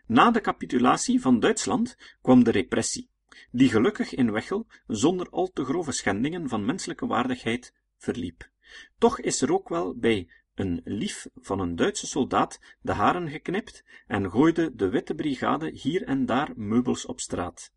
Na 0.06 0.30
de 0.30 0.40
capitulatie 0.40 1.20
van 1.20 1.40
Duitsland 1.40 1.96
kwam 2.22 2.44
de 2.44 2.50
repressie 2.50 3.11
die 3.51 3.68
gelukkig 3.68 4.14
in 4.14 4.33
Wechel 4.33 4.66
zonder 4.87 5.29
al 5.31 5.51
te 5.53 5.64
grove 5.64 5.92
schendingen 5.92 6.49
van 6.49 6.64
menselijke 6.64 7.07
waardigheid 7.07 7.75
verliep. 7.97 8.51
Toch 8.99 9.21
is 9.21 9.42
er 9.42 9.53
ook 9.53 9.68
wel 9.68 9.95
bij 9.97 10.29
een 10.55 10.81
lief 10.85 11.27
van 11.35 11.61
een 11.61 11.77
Duitse 11.77 12.07
soldaat 12.07 12.61
de 12.81 12.92
haren 12.92 13.29
geknipt 13.29 13.85
en 14.07 14.31
gooide 14.31 14.75
de 14.75 14.88
witte 14.88 15.14
brigade 15.14 15.71
hier 15.71 16.03
en 16.03 16.27
daar 16.27 16.53
meubels 16.55 17.07
op 17.07 17.21
straat. 17.21 17.73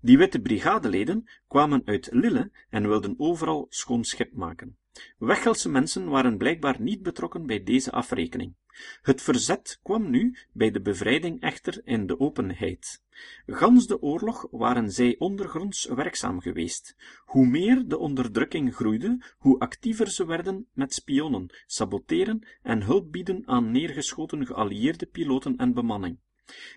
Die 0.00 0.18
witte 0.18 0.40
brigadeleden 0.40 1.28
kwamen 1.48 1.82
uit 1.84 2.08
Lille 2.12 2.50
en 2.70 2.88
wilden 2.88 3.14
overal 3.18 3.66
schoon 3.68 4.04
schip 4.04 4.32
maken. 4.32 4.78
Wechelse 5.18 5.68
mensen 5.68 6.08
waren 6.08 6.36
blijkbaar 6.36 6.80
niet 6.80 7.02
betrokken 7.02 7.46
bij 7.46 7.62
deze 7.62 7.90
afrekening. 7.90 8.54
Het 9.02 9.22
verzet 9.22 9.80
kwam 9.82 10.10
nu 10.10 10.36
bij 10.52 10.70
de 10.70 10.80
bevrijding 10.80 11.40
echter 11.40 11.80
in 11.84 12.06
de 12.06 12.20
openheid. 12.20 13.02
Gans 13.46 13.86
de 13.86 14.02
oorlog 14.02 14.46
waren 14.50 14.90
zij 14.90 15.16
ondergronds 15.18 15.84
werkzaam 15.84 16.40
geweest. 16.40 16.96
Hoe 17.24 17.46
meer 17.46 17.88
de 17.88 17.98
onderdrukking 17.98 18.74
groeide, 18.74 19.24
hoe 19.38 19.58
actiever 19.58 20.10
ze 20.10 20.26
werden 20.26 20.66
met 20.72 20.94
spionnen, 20.94 21.46
saboteren 21.66 22.46
en 22.62 22.82
hulp 22.82 23.12
bieden 23.12 23.42
aan 23.46 23.70
neergeschoten 23.70 24.46
geallieerde 24.46 25.06
piloten 25.06 25.56
en 25.56 25.74
bemanning. 25.74 26.18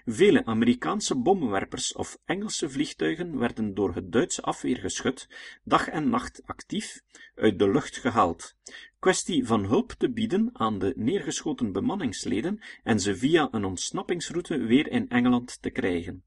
Vele 0.06 0.46
Amerikaanse 0.46 1.16
bommenwerpers 1.16 1.94
of 1.94 2.18
Engelse 2.26 2.70
vliegtuigen 2.70 3.38
werden 3.38 3.74
door 3.74 3.96
het 3.96 4.12
Duitse 4.12 4.42
afweergeschut 4.42 5.28
dag 5.64 5.88
en 5.88 6.10
nacht 6.10 6.42
actief 6.46 7.02
uit 7.36 7.60
de 7.60 7.72
lucht 7.72 7.98
gehaald. 7.98 8.56
Kwestie 9.04 9.46
van 9.46 9.66
hulp 9.66 9.92
te 9.92 10.12
bieden 10.12 10.50
aan 10.54 10.80
de 10.80 10.94
neergeschoten 10.96 11.72
bemanningsleden 11.72 12.60
en 12.84 13.00
ze 13.00 13.16
via 13.16 13.48
een 13.52 13.66
ontsnappingsroute 13.66 14.58
weer 14.58 14.92
in 14.92 15.10
Engeland 15.10 15.62
te 15.62 15.70
krijgen. 15.70 16.24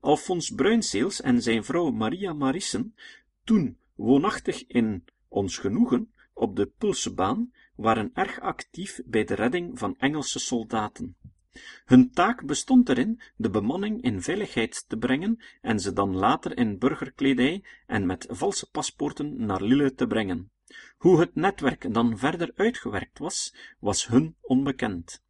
Alfons 0.00 0.50
Bruinseels 0.50 1.20
en 1.20 1.42
zijn 1.42 1.64
vrouw 1.64 1.90
Maria 1.90 2.32
Marissen, 2.32 2.94
toen 3.44 3.78
woonachtig 3.94 4.66
in 4.66 5.04
Ons 5.28 5.58
Genoegen 5.58 6.12
op 6.34 6.56
de 6.56 6.66
Pulsebaan, 6.78 7.52
waren 7.76 8.10
erg 8.14 8.40
actief 8.40 9.00
bij 9.06 9.24
de 9.24 9.34
redding 9.34 9.78
van 9.78 9.96
Engelse 9.98 10.38
soldaten. 10.38 11.16
Hun 11.84 12.10
taak 12.10 12.46
bestond 12.46 12.88
erin 12.88 13.20
de 13.36 13.50
bemanning 13.50 14.02
in 14.02 14.22
veiligheid 14.22 14.84
te 14.88 14.96
brengen 14.96 15.42
en 15.60 15.80
ze 15.80 15.92
dan 15.92 16.16
later 16.16 16.56
in 16.56 16.78
burgerkledij 16.78 17.64
en 17.86 18.06
met 18.06 18.26
valse 18.30 18.70
paspoorten 18.70 19.46
naar 19.46 19.62
Lille 19.62 19.94
te 19.94 20.06
brengen. 20.06 20.50
Hoe 20.96 21.20
het 21.20 21.34
netwerk 21.34 21.94
dan 21.94 22.18
verder 22.18 22.52
uitgewerkt 22.54 23.18
was, 23.18 23.54
was 23.78 24.06
hun 24.06 24.36
onbekend. 24.40 25.22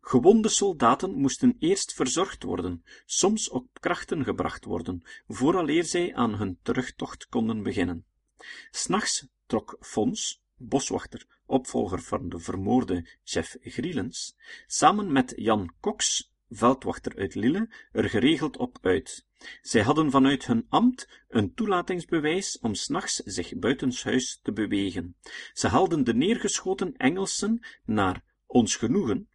Gewonde 0.00 0.48
soldaten 0.48 1.14
moesten 1.14 1.56
eerst 1.58 1.94
verzorgd 1.94 2.42
worden, 2.42 2.84
soms 3.04 3.48
op 3.48 3.66
krachten 3.80 4.24
gebracht 4.24 4.64
worden, 4.64 5.02
vooraleer 5.28 5.84
zij 5.84 6.14
aan 6.14 6.34
hun 6.34 6.58
terugtocht 6.62 7.26
konden 7.26 7.62
beginnen. 7.62 8.04
S'nachts 8.70 9.26
trok 9.46 9.76
Fons, 9.80 10.42
boswachter, 10.56 11.26
opvolger 11.46 12.02
van 12.02 12.28
de 12.28 12.38
vermoorde 12.38 13.08
chef 13.24 13.56
Grielens, 13.60 14.36
samen 14.66 15.12
met 15.12 15.32
Jan 15.36 15.74
Cox, 15.80 16.30
veldwachter 16.50 17.16
uit 17.16 17.34
Lille, 17.34 17.68
er 17.92 18.08
geregeld 18.08 18.56
op 18.56 18.78
uit. 18.82 19.26
Zij 19.62 19.82
hadden 19.82 20.10
vanuit 20.10 20.46
hun 20.46 20.66
ambt 20.68 21.08
een 21.28 21.54
toelatingsbewijs 21.54 22.58
om 22.58 22.74
s'nachts 22.74 23.14
zich 23.14 23.58
buitenshuis 23.58 24.40
te 24.42 24.52
bewegen. 24.52 25.16
Ze 25.52 25.68
haalden 25.68 26.04
de 26.04 26.14
neergeschoten 26.14 26.96
Engelsen 26.96 27.66
naar 27.84 28.24
ons 28.46 28.76
genoegen, 28.76 29.28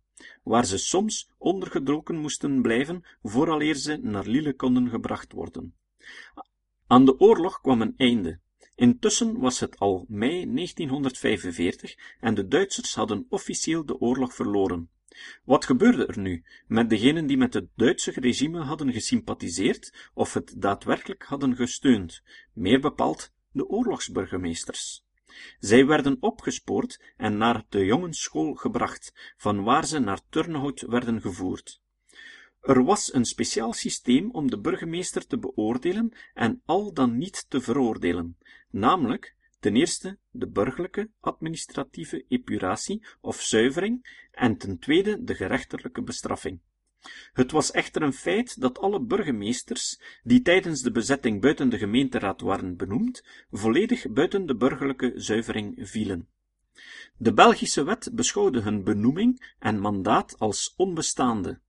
waar 0.43 0.65
ze 0.65 0.77
soms 0.77 1.29
ondergedroken 1.37 2.17
moesten 2.17 2.61
blijven 2.61 3.03
vooraleer 3.21 3.75
ze 3.75 3.97
naar 4.01 4.27
Lille 4.27 4.53
konden 4.53 4.89
gebracht 4.89 5.31
worden. 5.31 5.75
Aan 6.87 7.05
de 7.05 7.19
oorlog 7.19 7.61
kwam 7.61 7.81
een 7.81 7.93
einde. 7.97 8.39
Intussen 8.75 9.39
was 9.39 9.59
het 9.59 9.79
al 9.79 10.05
mei 10.07 10.53
1945 10.53 11.95
en 12.19 12.33
de 12.33 12.47
Duitsers 12.47 12.95
hadden 12.95 13.25
officieel 13.29 13.85
de 13.85 13.99
oorlog 13.99 14.33
verloren. 14.33 14.89
Wat 15.43 15.65
gebeurde 15.65 16.05
er 16.05 16.19
nu 16.19 16.43
met 16.67 16.89
degenen 16.89 17.27
die 17.27 17.37
met 17.37 17.53
het 17.53 17.67
Duitse 17.75 18.11
regime 18.11 18.59
hadden 18.59 18.93
gesympathiseerd 18.93 20.09
of 20.13 20.33
het 20.33 20.53
daadwerkelijk 20.57 21.23
hadden 21.23 21.55
gesteund, 21.55 22.23
meer 22.53 22.79
bepaald 22.79 23.31
de 23.51 23.67
oorlogsburgemeesters? 23.67 25.05
Zij 25.59 25.85
werden 25.85 26.17
opgespoord 26.19 27.01
en 27.17 27.37
naar 27.37 27.63
de 27.69 27.85
jongensschool 27.85 28.53
gebracht, 28.53 29.33
van 29.37 29.63
waar 29.63 29.85
ze 29.85 29.99
naar 29.99 30.19
Turnhout 30.29 30.81
werden 30.81 31.21
gevoerd. 31.21 31.81
Er 32.61 32.83
was 32.83 33.13
een 33.13 33.25
speciaal 33.25 33.73
systeem 33.73 34.31
om 34.31 34.49
de 34.49 34.59
burgemeester 34.59 35.27
te 35.27 35.37
beoordelen 35.37 36.13
en 36.33 36.61
al 36.65 36.93
dan 36.93 37.17
niet 37.17 37.45
te 37.49 37.61
veroordelen, 37.61 38.37
namelijk 38.69 39.35
ten 39.63 39.75
eerste 39.75 40.17
de 40.31 40.47
burgerlijke 40.47 41.09
administratieve 41.19 42.25
epuratie 42.27 43.05
of 43.21 43.41
zuivering 43.41 44.27
en 44.31 44.57
ten 44.57 44.79
tweede 44.79 45.23
de 45.23 45.35
gerechtelijke 45.35 46.01
bestraffing. 46.01 46.59
Het 47.33 47.51
was 47.51 47.71
echter 47.71 48.01
een 48.01 48.13
feit 48.13 48.61
dat 48.61 48.79
alle 48.79 49.01
burgemeesters, 49.01 50.01
die 50.23 50.41
tijdens 50.41 50.81
de 50.81 50.91
bezetting 50.91 51.41
buiten 51.41 51.69
de 51.69 51.77
gemeenteraad 51.77 52.41
waren 52.41 52.77
benoemd, 52.77 53.23
volledig 53.51 54.11
buiten 54.11 54.45
de 54.45 54.55
burgerlijke 54.55 55.11
zuivering 55.15 55.89
vielen. 55.89 56.27
De 57.17 57.33
Belgische 57.33 57.83
wet 57.83 58.09
beschouwde 58.13 58.61
hun 58.61 58.83
benoeming 58.83 59.53
en 59.59 59.79
mandaat 59.79 60.39
als 60.39 60.73
onbestaande. 60.77 61.59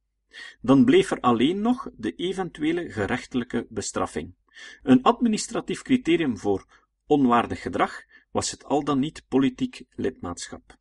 Dan 0.60 0.84
bleef 0.84 1.10
er 1.10 1.20
alleen 1.20 1.60
nog 1.60 1.90
de 1.96 2.14
eventuele 2.14 2.90
gerechtelijke 2.90 3.66
bestraffing. 3.70 4.34
Een 4.82 5.02
administratief 5.02 5.82
criterium 5.82 6.38
voor 6.38 6.83
onwaardig 7.06 7.62
gedrag 7.62 8.04
was 8.30 8.50
het 8.50 8.64
al 8.64 8.84
dan 8.84 8.98
niet 8.98 9.24
politiek 9.28 9.84
lidmaatschap. 9.90 10.76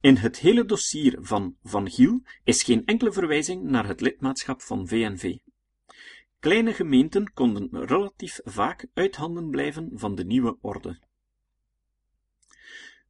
In 0.00 0.16
het 0.16 0.38
hele 0.38 0.64
dossier 0.64 1.18
van 1.20 1.56
Van 1.62 1.90
Giel 1.90 2.22
is 2.44 2.62
geen 2.62 2.84
enkele 2.84 3.12
verwijzing 3.12 3.62
naar 3.62 3.86
het 3.86 4.00
lidmaatschap 4.00 4.62
van 4.62 4.88
VNV. 4.88 5.36
Kleine 6.38 6.72
gemeenten 6.72 7.32
konden 7.32 7.84
relatief 7.86 8.40
vaak 8.44 8.86
uit 8.94 9.16
handen 9.16 9.50
blijven 9.50 9.90
van 9.92 10.14
de 10.14 10.24
nieuwe 10.24 10.58
orde. 10.60 11.00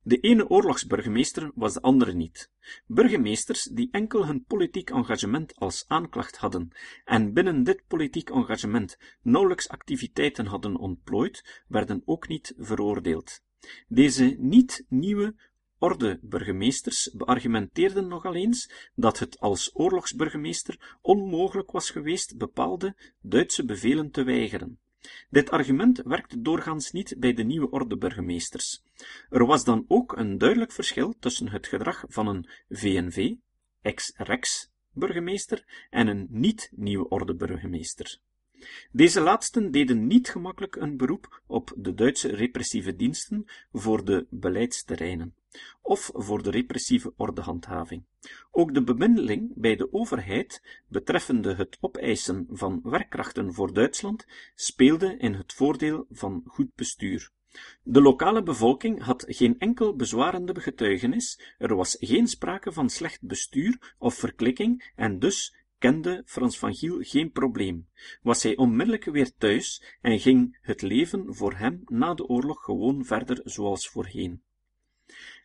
De 0.04 0.20
ene 0.20 0.48
oorlogsburgemeester 0.48 1.50
was 1.54 1.72
de 1.72 1.80
andere 1.80 2.12
niet. 2.12 2.50
Burgemeesters 2.86 3.62
die 3.62 3.88
enkel 3.90 4.26
hun 4.26 4.44
politiek 4.44 4.90
engagement 4.90 5.54
als 5.56 5.84
aanklacht 5.88 6.36
hadden 6.36 6.68
en 7.04 7.32
binnen 7.32 7.62
dit 7.62 7.86
politiek 7.86 8.30
engagement 8.30 8.98
nauwelijks 9.22 9.68
activiteiten 9.68 10.46
hadden 10.46 10.76
ontplooid, 10.76 11.62
werden 11.68 12.02
ook 12.04 12.28
niet 12.28 12.54
veroordeeld. 12.56 13.42
Deze 13.88 14.36
niet-nieuwe 14.38 15.34
orde 15.78 16.18
burgemeesters 16.22 17.10
beargumenteerden 17.14 18.08
nogal 18.08 18.34
eens 18.34 18.90
dat 18.94 19.18
het 19.18 19.38
als 19.38 19.70
oorlogsburgemeester 19.74 20.98
onmogelijk 21.00 21.70
was 21.70 21.90
geweest 21.90 22.36
bepaalde 22.36 23.14
Duitse 23.20 23.64
bevelen 23.64 24.10
te 24.10 24.22
weigeren. 24.22 24.78
Dit 25.30 25.50
argument 25.50 26.02
werkte 26.04 26.42
doorgaans 26.42 26.92
niet 26.92 27.14
bij 27.18 27.32
de 27.32 27.42
nieuwe 27.42 27.70
orde 27.70 27.96
burgemeesters. 27.96 28.82
Er 29.30 29.46
was 29.46 29.64
dan 29.64 29.84
ook 29.88 30.16
een 30.16 30.38
duidelijk 30.38 30.72
verschil 30.72 31.14
tussen 31.18 31.48
het 31.48 31.66
gedrag 31.66 32.04
van 32.08 32.26
een 32.26 32.48
VNV, 32.68 33.34
ex-rex 33.82 34.70
burgemeester 34.92 35.86
en 35.90 36.06
een 36.06 36.26
niet-nieuwe 36.30 37.08
orde 37.08 37.34
burgemeester. 37.34 38.18
Deze 38.92 39.20
laatsten 39.20 39.70
deden 39.70 40.06
niet 40.06 40.28
gemakkelijk 40.28 40.76
een 40.76 40.96
beroep 40.96 41.42
op 41.46 41.72
de 41.76 41.94
Duitse 41.94 42.28
repressieve 42.28 42.96
diensten 42.96 43.44
voor 43.72 44.04
de 44.04 44.26
beleidsterreinen 44.30 45.34
of 45.82 46.10
voor 46.14 46.42
de 46.42 46.50
repressieve 46.50 47.12
ordehandhaving. 47.16 48.04
Ook 48.50 48.74
de 48.74 48.82
bemiddeling 48.82 49.52
bij 49.54 49.76
de 49.76 49.92
overheid 49.92 50.82
betreffende 50.88 51.54
het 51.54 51.78
opeisen 51.80 52.46
van 52.50 52.80
werkkrachten 52.82 53.54
voor 53.54 53.72
Duitsland 53.72 54.26
speelde 54.54 55.16
in 55.16 55.34
het 55.34 55.52
voordeel 55.52 56.06
van 56.10 56.42
goed 56.46 56.74
bestuur. 56.74 57.30
De 57.82 58.00
lokale 58.00 58.42
bevolking 58.42 59.02
had 59.02 59.24
geen 59.28 59.58
enkel 59.58 59.96
bezwarende 59.96 60.60
getuigenis, 60.60 61.54
er 61.58 61.76
was 61.76 61.96
geen 62.00 62.26
sprake 62.26 62.72
van 62.72 62.90
slecht 62.90 63.22
bestuur 63.22 63.94
of 63.98 64.14
verklikking 64.14 64.92
en 64.96 65.18
dus 65.18 65.54
kende 65.82 66.22
Frans 66.26 66.58
van 66.58 66.74
Giel 66.74 66.98
geen 67.00 67.30
probleem, 67.30 67.88
was 68.22 68.42
hij 68.42 68.56
onmiddellijk 68.56 69.04
weer 69.04 69.36
thuis 69.36 69.82
en 70.00 70.20
ging 70.20 70.58
het 70.60 70.82
leven 70.82 71.34
voor 71.34 71.54
hem 71.54 71.82
na 71.86 72.14
de 72.14 72.26
oorlog 72.26 72.64
gewoon 72.64 73.04
verder 73.04 73.40
zoals 73.44 73.88
voorheen. 73.88 74.42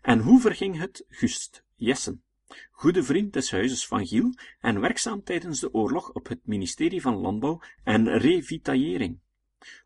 En 0.02 0.20
hoe 0.20 0.40
verging 0.40 0.78
het 0.78 1.06
Gust 1.10 1.64
Jessen, 1.76 2.24
goede 2.72 3.04
vriend 3.04 3.34
des 3.34 3.52
huizes 3.52 3.88
van 3.88 4.08
Giel 4.08 4.34
en 4.60 4.80
werkzaam 4.80 5.24
tijdens 5.24 5.60
de 5.60 5.74
oorlog 5.74 6.12
op 6.12 6.28
het 6.28 6.40
ministerie 6.46 7.02
van 7.02 7.16
Landbouw 7.16 7.62
en 7.84 8.18
Revitaillering? 8.18 9.20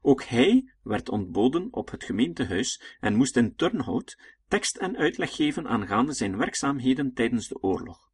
Ook 0.02 0.24
hij 0.24 0.74
werd 0.84 1.10
ontboden 1.10 1.68
op 1.74 1.92
het 1.92 2.04
gemeentehuis 2.04 2.98
en 3.00 3.16
moest 3.16 3.38
in 3.38 3.56
Turnhout 3.56 4.18
tekst 4.48 4.78
en 4.78 4.98
uitleg 4.98 5.36
geven 5.36 5.68
aangaande 5.68 6.14
zijn 6.14 6.38
werkzaamheden 6.38 7.14
tijdens 7.14 7.48
de 7.48 7.62
oorlog 7.62 8.11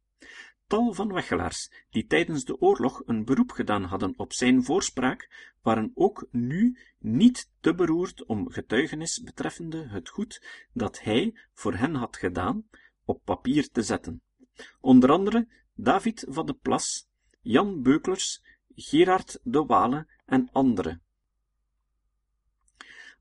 tal 0.68 0.92
van 0.92 1.12
weggelaars, 1.12 1.70
die 1.90 2.06
tijdens 2.06 2.44
de 2.44 2.60
oorlog 2.60 3.02
een 3.06 3.24
beroep 3.24 3.50
gedaan 3.50 3.82
hadden 3.82 4.18
op 4.18 4.32
zijn 4.32 4.64
voorspraak, 4.64 5.52
waren 5.62 5.90
ook 5.94 6.26
nu 6.30 6.78
niet 6.98 7.50
te 7.60 7.74
beroerd 7.74 8.24
om 8.24 8.50
getuigenis 8.50 9.22
betreffende 9.22 9.86
het 9.88 10.08
goed 10.08 10.44
dat 10.72 11.02
hij 11.02 11.38
voor 11.54 11.74
hen 11.74 11.94
had 11.94 12.16
gedaan, 12.16 12.68
op 13.04 13.20
papier 13.24 13.70
te 13.70 13.82
zetten. 13.82 14.22
Onder 14.80 15.10
andere 15.10 15.48
David 15.74 16.26
van 16.28 16.46
de 16.46 16.54
Plas, 16.54 17.08
Jan 17.40 17.82
Beuklers, 17.82 18.42
Gerard 18.74 19.40
de 19.42 19.64
Wale 19.64 20.06
en 20.26 20.48
anderen. 20.52 21.02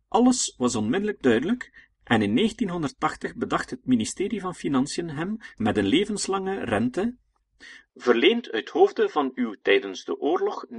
Alles 0.08 0.56
was 0.58 0.76
onmiddellijk 0.76 1.22
duidelijk 1.22 1.90
en 2.04 2.22
in 2.22 2.36
1980 2.36 3.36
bedacht 3.36 3.70
het 3.70 3.86
ministerie 3.86 4.42
van 4.42 4.56
Financiën 4.56 5.10
hem 5.10 5.38
met 5.56 5.78
een 5.78 5.86
levenslange 5.86 6.64
rente 6.64 7.16
verleend 7.96 8.52
uit 8.52 8.70
hoofde 8.70 9.10
van 9.10 9.32
uw 9.36 9.56
tijdens 9.62 10.04
de 10.04 10.20
oorlog 10.20 10.65
1940-45 10.65 10.70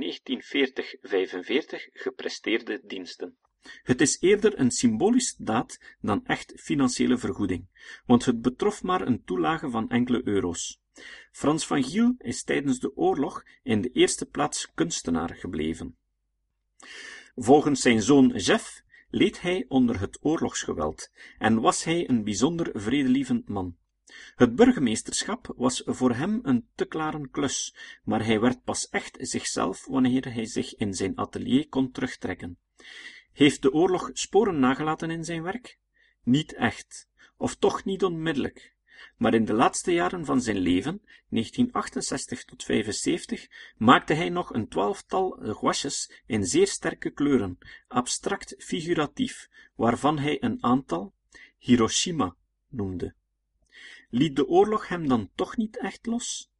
gepresteerde 1.92 2.80
diensten. 2.84 3.36
Het 3.82 4.00
is 4.00 4.20
eerder 4.20 4.58
een 4.58 4.70
symbolische 4.70 5.34
daad 5.38 5.78
dan 6.00 6.26
echt 6.26 6.52
financiële 6.56 7.18
vergoeding, 7.18 7.66
want 8.06 8.24
het 8.24 8.42
betrof 8.42 8.82
maar 8.82 9.06
een 9.06 9.24
toelage 9.24 9.70
van 9.70 9.90
enkele 9.90 10.20
euro's. 10.24 10.80
Frans 11.32 11.66
van 11.66 11.84
Giel 11.84 12.14
is 12.18 12.42
tijdens 12.42 12.78
de 12.78 12.96
oorlog 12.96 13.44
in 13.62 13.80
de 13.80 13.90
eerste 13.90 14.26
plaats 14.26 14.68
kunstenaar 14.74 15.34
gebleven. 15.34 15.96
Volgens 17.34 17.80
zijn 17.80 18.02
zoon 18.02 18.28
Jeff 18.28 18.82
leed 19.10 19.40
hij 19.40 19.64
onder 19.68 20.00
het 20.00 20.18
oorlogsgeweld 20.20 21.10
en 21.38 21.60
was 21.60 21.84
hij 21.84 22.08
een 22.08 22.24
bijzonder 22.24 22.70
vredelievend 22.72 23.48
man. 23.48 23.76
Het 24.34 24.54
burgemeesterschap 24.54 25.52
was 25.56 25.82
voor 25.86 26.14
hem 26.14 26.40
een 26.42 26.68
te 26.74 26.84
klare 26.84 27.28
klus, 27.28 27.74
maar 28.02 28.24
hij 28.24 28.40
werd 28.40 28.64
pas 28.64 28.88
echt 28.88 29.16
zichzelf 29.20 29.86
wanneer 29.86 30.32
hij 30.32 30.46
zich 30.46 30.74
in 30.74 30.94
zijn 30.94 31.16
atelier 31.16 31.68
kon 31.68 31.90
terugtrekken. 31.90 32.58
Heeft 33.32 33.62
de 33.62 33.72
oorlog 33.72 34.10
sporen 34.12 34.58
nagelaten 34.58 35.10
in 35.10 35.24
zijn 35.24 35.42
werk? 35.42 35.78
Niet 36.22 36.54
echt, 36.54 37.08
of 37.36 37.54
toch 37.56 37.84
niet 37.84 38.04
onmiddellijk. 38.04 38.76
Maar 39.16 39.34
in 39.34 39.44
de 39.44 39.52
laatste 39.52 39.92
jaren 39.92 40.24
van 40.24 40.40
zijn 40.40 40.58
leven, 40.58 41.00
1968 41.28 42.44
tot 42.44 42.64
75, 42.64 43.46
maakte 43.76 44.14
hij 44.14 44.28
nog 44.28 44.52
een 44.52 44.68
twaalftal 44.68 45.38
gouaches 45.40 46.22
in 46.26 46.46
zeer 46.46 46.66
sterke 46.66 47.10
kleuren, 47.10 47.58
abstract 47.88 48.54
figuratief, 48.58 49.48
waarvan 49.74 50.18
hij 50.18 50.42
een 50.42 50.62
aantal 50.62 51.14
Hiroshima 51.58 52.34
noemde. 52.68 53.14
Liet 54.10 54.36
de 54.36 54.46
oorlog 54.46 54.88
hem 54.88 55.08
dan 55.08 55.30
toch 55.34 55.56
niet 55.56 55.78
echt 55.78 56.06
los? 56.06 56.50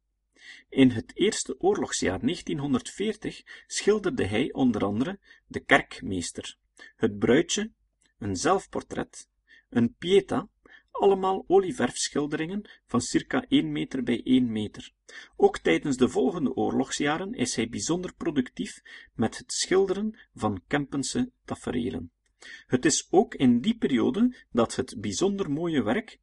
In 0.69 0.89
het 0.89 1.15
eerste 1.15 1.59
oorlogsjaar 1.59 2.19
1940 2.19 3.43
schilderde 3.67 4.25
hij 4.25 4.53
onder 4.53 4.83
andere 4.83 5.19
de 5.47 5.59
kerkmeester, 5.59 6.57
het 6.95 7.19
bruidje, 7.19 7.71
een 8.19 8.35
zelfportret, 8.35 9.29
een 9.69 9.95
pieta, 9.95 10.47
allemaal 10.91 11.43
olieverfschilderingen 11.47 12.69
van 12.85 13.01
circa 13.01 13.45
1 13.47 13.71
meter 13.71 14.03
bij 14.03 14.21
1 14.23 14.51
meter. 14.51 14.91
Ook 15.35 15.57
tijdens 15.57 15.97
de 15.97 16.09
volgende 16.09 16.53
oorlogsjaren 16.53 17.33
is 17.33 17.55
hij 17.55 17.69
bijzonder 17.69 18.13
productief 18.13 18.81
met 19.13 19.37
het 19.37 19.53
schilderen 19.53 20.19
van 20.33 20.61
Kempense 20.67 21.31
taferelen. 21.45 22.11
Het 22.67 22.85
is 22.85 23.07
ook 23.09 23.35
in 23.35 23.59
die 23.59 23.77
periode 23.77 24.35
dat 24.51 24.75
het 24.75 24.95
bijzonder 25.01 25.51
mooie 25.51 25.83
werk 25.83 26.19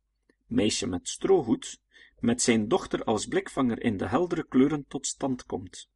meisje 0.47 0.87
met 0.87 1.09
strohoed, 1.09 1.81
met 2.19 2.43
zijn 2.43 2.69
dochter 2.69 3.05
als 3.05 3.27
blikvanger 3.27 3.83
in 3.83 3.97
de 3.97 4.09
heldere 4.09 4.47
kleuren 4.47 4.85
tot 4.89 5.07
stand 5.07 5.45
komt. 5.45 5.89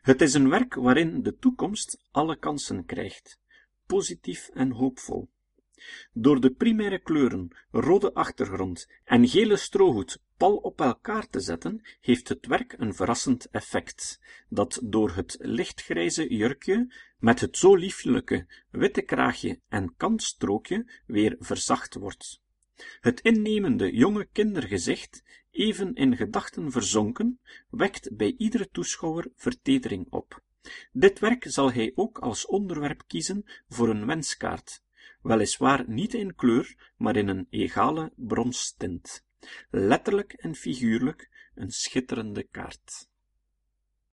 Het 0.00 0.20
is 0.20 0.34
een 0.34 0.48
werk 0.48 0.74
waarin 0.74 1.22
de 1.22 1.36
toekomst 1.36 1.98
alle 2.10 2.36
kansen 2.36 2.84
krijgt, 2.84 3.38
positief 3.86 4.48
en 4.48 4.70
hoopvol. 4.70 5.28
Door 6.12 6.40
de 6.40 6.50
primaire 6.50 6.98
kleuren, 6.98 7.56
rode 7.70 8.14
achtergrond 8.14 8.88
en 9.04 9.28
gele 9.28 9.56
strohoed 9.56 10.22
pal 10.36 10.56
op 10.56 10.80
elkaar 10.80 11.28
te 11.28 11.40
zetten, 11.40 11.80
heeft 12.00 12.28
het 12.28 12.46
werk 12.46 12.74
een 12.78 12.94
verrassend 12.94 13.48
effect, 13.50 14.20
dat 14.48 14.80
door 14.82 15.10
het 15.14 15.36
lichtgrijze 15.40 16.34
jurkje 16.34 16.94
met 17.18 17.40
het 17.40 17.56
zo 17.56 17.74
lieflijke 17.74 18.46
witte 18.70 19.02
kraagje 19.02 19.60
en 19.68 19.94
kantstrookje 19.96 21.02
weer 21.06 21.36
verzacht 21.38 21.94
wordt. 21.94 22.42
Het 23.00 23.20
innemende 23.20 23.96
jonge 23.96 24.28
kindergezicht, 24.32 25.22
even 25.50 25.94
in 25.94 26.16
gedachten 26.16 26.70
verzonken, 26.70 27.40
wekt 27.70 28.16
bij 28.16 28.34
iedere 28.38 28.68
toeschouwer 28.70 29.30
vertedering 29.36 30.06
op. 30.10 30.42
Dit 30.92 31.18
werk 31.18 31.44
zal 31.48 31.72
hij 31.72 31.92
ook 31.94 32.18
als 32.18 32.46
onderwerp 32.46 33.02
kiezen 33.06 33.44
voor 33.68 33.88
een 33.88 34.06
wenskaart, 34.06 34.82
weliswaar 35.22 35.84
niet 35.88 36.14
in 36.14 36.34
kleur, 36.34 36.92
maar 36.96 37.16
in 37.16 37.28
een 37.28 37.46
egale 37.50 38.12
bronsstint. 38.16 39.24
Letterlijk 39.70 40.32
en 40.32 40.54
figuurlijk 40.54 41.30
een 41.54 41.70
schitterende 41.70 42.42
kaart. 42.42 43.08